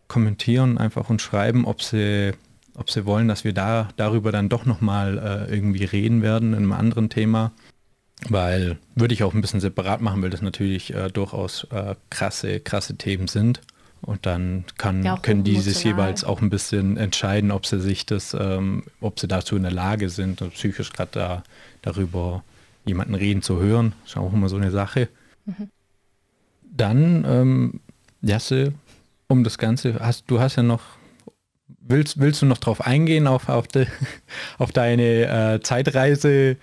[0.10, 2.34] kommentieren einfach und schreiben, ob sie,
[2.76, 5.18] ob sie wollen, dass wir da darüber dann doch nochmal
[5.49, 7.53] äh, irgendwie reden werden in einem anderen Thema.
[8.28, 12.60] Weil würde ich auch ein bisschen separat machen, weil das natürlich äh, durchaus äh, krasse,
[12.60, 13.62] krasse Themen sind.
[14.01, 18.05] Und dann kann, ja, können die sich jeweils auch ein bisschen entscheiden, ob sie sich
[18.05, 21.43] das, ähm, ob sie dazu in der Lage sind, psychisch gerade da
[21.82, 22.43] darüber
[22.86, 23.93] jemanden reden zu hören.
[24.03, 25.10] Das ist auch immer so eine Sache.
[25.45, 25.70] Mhm.
[26.64, 27.80] Dann, ähm,
[28.22, 28.74] Jasse,
[29.30, 30.82] um das Ganze, hast, du hast ja noch,
[31.80, 33.88] willst, willst du noch drauf eingehen, auf, auf, de,
[34.57, 36.57] auf deine äh, Zeitreise,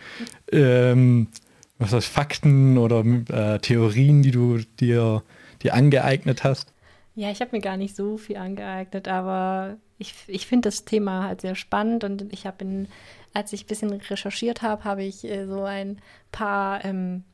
[0.53, 1.29] ähm,
[1.79, 5.23] was heißt Fakten oder äh, Theorien, die du dir,
[5.63, 6.73] dir angeeignet hast?
[7.15, 11.23] Ja, ich habe mir gar nicht so viel angeeignet, aber ich, ich finde das Thema
[11.23, 12.87] halt sehr spannend und ich habe
[13.33, 15.99] als ich ein bisschen recherchiert habe, habe ich äh, so ein
[16.33, 17.25] paar, ähm,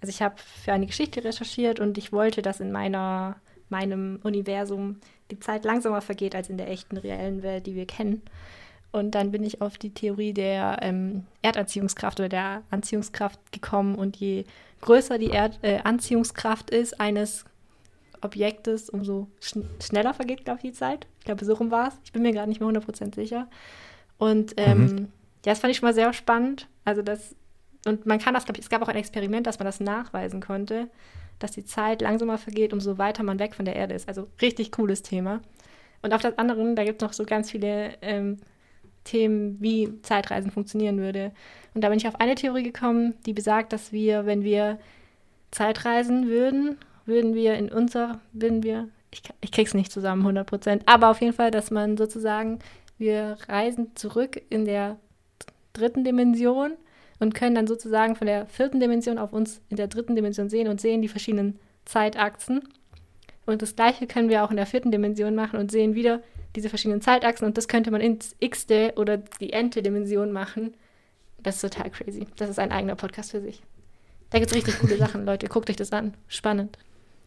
[0.00, 3.36] also ich habe für eine Geschichte recherchiert und ich wollte das in meiner
[3.72, 5.00] meinem Universum
[5.30, 8.22] die Zeit langsamer vergeht als in der echten reellen Welt, die wir kennen.
[8.92, 13.94] Und dann bin ich auf die Theorie der ähm, Erdanziehungskraft oder der Anziehungskraft gekommen.
[13.94, 14.44] Und je
[14.82, 17.46] größer die Erd äh, Anziehungskraft ist eines
[18.20, 21.06] Objektes, umso schn schneller vergeht, glaube ich, die Zeit.
[21.18, 21.94] Ich glaube, so rum war es.
[22.04, 23.48] Ich bin mir gerade nicht mehr 100% sicher.
[24.18, 24.98] Und ähm, mhm.
[25.44, 26.68] ja, das fand ich schon mal sehr spannend.
[26.84, 27.34] Also das,
[27.86, 30.40] und man kann das, glaube ich, es gab auch ein Experiment, dass man das nachweisen
[30.40, 30.88] konnte,
[31.42, 34.08] dass die Zeit langsamer vergeht, umso weiter man weg von der Erde ist.
[34.08, 35.40] Also richtig cooles Thema.
[36.02, 38.38] Und auf das andere, da gibt es noch so ganz viele ähm,
[39.04, 41.32] Themen, wie Zeitreisen funktionieren würde.
[41.74, 44.78] Und da bin ich auf eine Theorie gekommen, die besagt, dass wir, wenn wir
[45.50, 46.76] Zeitreisen würden,
[47.06, 51.20] würden wir in unser, würden wir, ich, ich krieg's nicht zusammen, 100 Prozent, aber auf
[51.20, 52.58] jeden Fall, dass man sozusagen,
[52.98, 54.98] wir reisen zurück in der
[55.72, 56.72] dritten Dimension
[57.22, 60.66] und können dann sozusagen von der vierten Dimension auf uns in der dritten Dimension sehen
[60.66, 62.62] und sehen die verschiedenen Zeitachsen.
[63.46, 66.20] Und das gleiche können wir auch in der vierten Dimension machen und sehen wieder
[66.56, 70.74] diese verschiedenen Zeitachsen und das könnte man ins x-te oder die n-te Dimension machen.
[71.44, 72.26] Das ist total crazy.
[72.36, 73.62] Das ist ein eigener Podcast für sich.
[74.30, 75.46] Da gibt es richtig coole Sachen, Leute.
[75.46, 76.14] Guckt euch das an.
[76.26, 76.76] Spannend.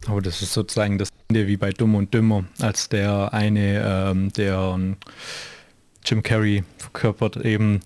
[0.06, 4.30] Aber das ist sozusagen das Ende wie bei Dumm und Dümmer, als der eine, ähm,
[4.34, 4.96] der ähm,
[6.04, 7.80] Jim Carrey verkörpert, eben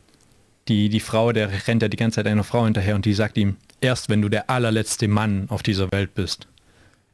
[0.69, 3.37] die, die Frau, der rennt ja die ganze Zeit einer Frau hinterher und die sagt
[3.37, 6.47] ihm, erst wenn du der allerletzte Mann auf dieser Welt bist,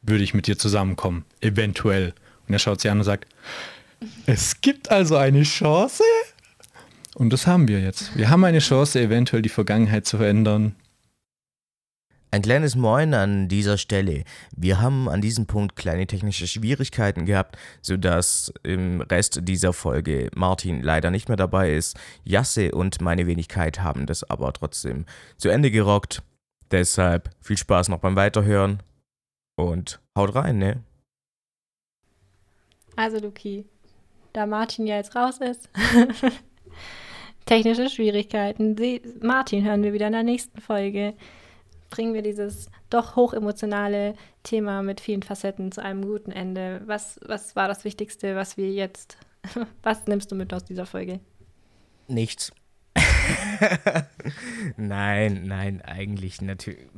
[0.01, 1.25] würde ich mit dir zusammenkommen.
[1.41, 2.13] Eventuell.
[2.47, 3.27] Und er schaut sie an und sagt,
[4.25, 6.03] es gibt also eine Chance?
[7.15, 8.15] Und das haben wir jetzt.
[8.15, 10.75] Wir haben eine Chance, eventuell die Vergangenheit zu verändern.
[12.29, 14.25] Ein kleines Moin an dieser Stelle.
[14.55, 20.81] Wir haben an diesem Punkt kleine technische Schwierigkeiten gehabt, sodass im Rest dieser Folge Martin
[20.81, 21.97] leider nicht mehr dabei ist.
[22.25, 25.05] Jasse und meine Wenigkeit haben das aber trotzdem
[25.37, 26.21] zu Ende gerockt.
[26.69, 28.83] Deshalb viel Spaß noch beim Weiterhören
[29.55, 30.83] und haut rein, ne?
[32.97, 33.63] Also, Luki,
[34.33, 35.69] da Martin ja jetzt raus ist.
[37.45, 38.75] Technische Schwierigkeiten.
[38.75, 41.13] Sie, Martin hören wir wieder in der nächsten Folge.
[41.89, 46.81] Bringen wir dieses doch hochemotionale Thema mit vielen Facetten zu einem guten Ende.
[46.85, 49.17] Was, was war das Wichtigste, was wir jetzt.
[49.83, 51.21] Was nimmst du mit aus dieser Folge?
[52.07, 52.51] Nichts.
[54.77, 56.89] nein, nein, eigentlich natürlich.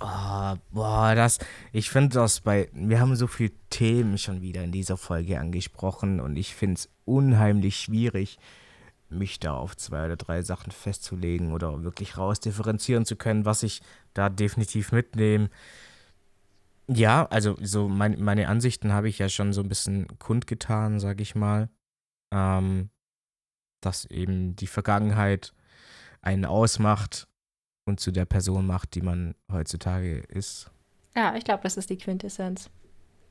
[0.00, 1.38] Oh, boah, das,
[1.72, 6.20] ich finde das bei, wir haben so viele Themen schon wieder in dieser Folge angesprochen
[6.20, 8.38] und ich finde es unheimlich schwierig,
[9.12, 13.82] mich da auf zwei oder drei Sachen festzulegen oder wirklich rausdifferenzieren zu können, was ich
[14.14, 15.50] da definitiv mitnehme.
[16.88, 21.22] Ja, also so mein, meine Ansichten habe ich ja schon so ein bisschen kundgetan, sage
[21.22, 21.68] ich mal.
[22.32, 22.90] Ähm,
[23.80, 25.52] dass eben die Vergangenheit
[26.22, 27.28] einen ausmacht
[27.84, 30.70] und zu der Person macht, die man heutzutage ist.
[31.16, 32.70] Ja, ich glaube, das ist die Quintessenz.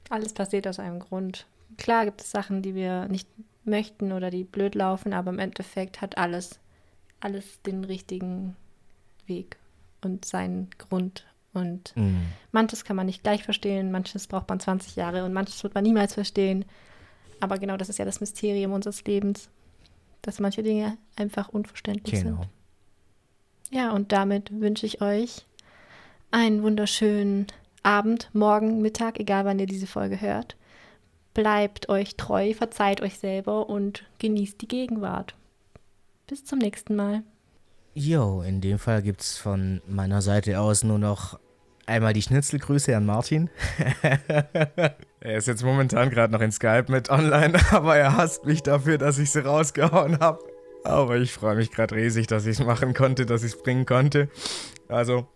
[0.09, 1.47] Alles passiert aus einem Grund.
[1.77, 3.27] Klar gibt es Sachen, die wir nicht
[3.64, 6.59] möchten oder die blöd laufen, aber im Endeffekt hat alles,
[7.20, 8.55] alles den richtigen
[9.28, 9.57] Weg
[10.01, 11.26] und seinen Grund.
[11.53, 12.16] Und mm.
[12.51, 15.84] manches kann man nicht gleich verstehen, manches braucht man 20 Jahre und manches wird man
[15.84, 16.66] niemals verstehen.
[17.39, 19.49] Aber genau das ist ja das Mysterium unseres Lebens,
[20.22, 22.38] dass manche Dinge einfach unverständlich genau.
[22.41, 22.49] sind.
[23.72, 25.45] Ja, und damit wünsche ich euch
[26.30, 27.47] einen wunderschönen
[27.84, 30.55] Abend, Morgen, Mittag, egal wann ihr diese Folge hört.
[31.34, 35.36] Bleibt euch treu, verzeiht euch selber und genießt die Gegenwart.
[36.27, 37.23] Bis zum nächsten Mal.
[37.93, 41.39] Jo, in dem Fall gibt es von meiner Seite aus nur noch
[41.86, 43.49] einmal die Schnitzelgrüße an Martin.
[45.19, 48.97] er ist jetzt momentan gerade noch in Skype mit online, aber er hasst mich dafür,
[48.97, 50.39] dass ich sie rausgehauen habe.
[50.84, 53.86] Aber ich freue mich gerade riesig, dass ich es machen konnte, dass ich es bringen
[53.86, 54.29] konnte.
[54.88, 55.27] Also,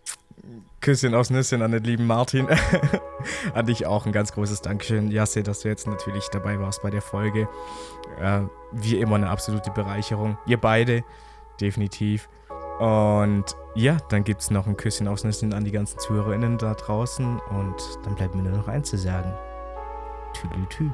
[0.80, 2.46] Küsschen aufs Nüsschen an den lieben Martin.
[3.54, 6.90] an dich auch ein ganz großes Dankeschön, Jasse, dass du jetzt natürlich dabei warst bei
[6.90, 7.48] der Folge.
[8.20, 10.38] Äh, wie immer eine absolute Bereicherung.
[10.46, 11.02] Ihr beide,
[11.60, 12.28] definitiv.
[12.78, 16.74] Und ja, dann gibt es noch ein Küsschen aufs Nüsschen an die ganzen ZuhörerInnen da
[16.74, 17.40] draußen.
[17.40, 19.32] Und dann bleibt mir nur noch eins zu sagen.
[20.34, 20.90] Tü-tü-tü.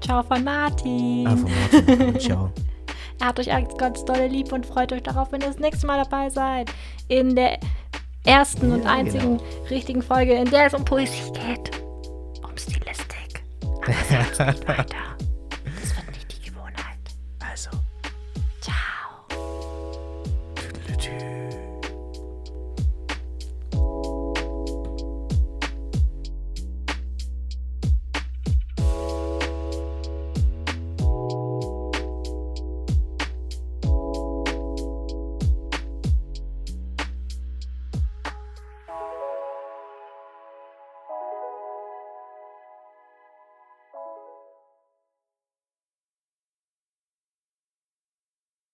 [0.00, 1.26] Ciao von Martin.
[1.26, 2.20] Ah, von Martin.
[2.20, 2.52] Ciao.
[3.22, 6.02] Hat euch ganz, ganz dolle lieb und freut euch darauf, wenn ihr das nächste Mal
[6.02, 6.72] dabei seid.
[7.06, 7.58] In der
[8.24, 9.64] ersten ja, und einzigen genau.
[9.70, 11.70] richtigen Folge, in der es um Poesie geht.
[12.42, 13.44] Um Stilistik.
[13.62, 13.86] Aber
[14.68, 15.31] weiter.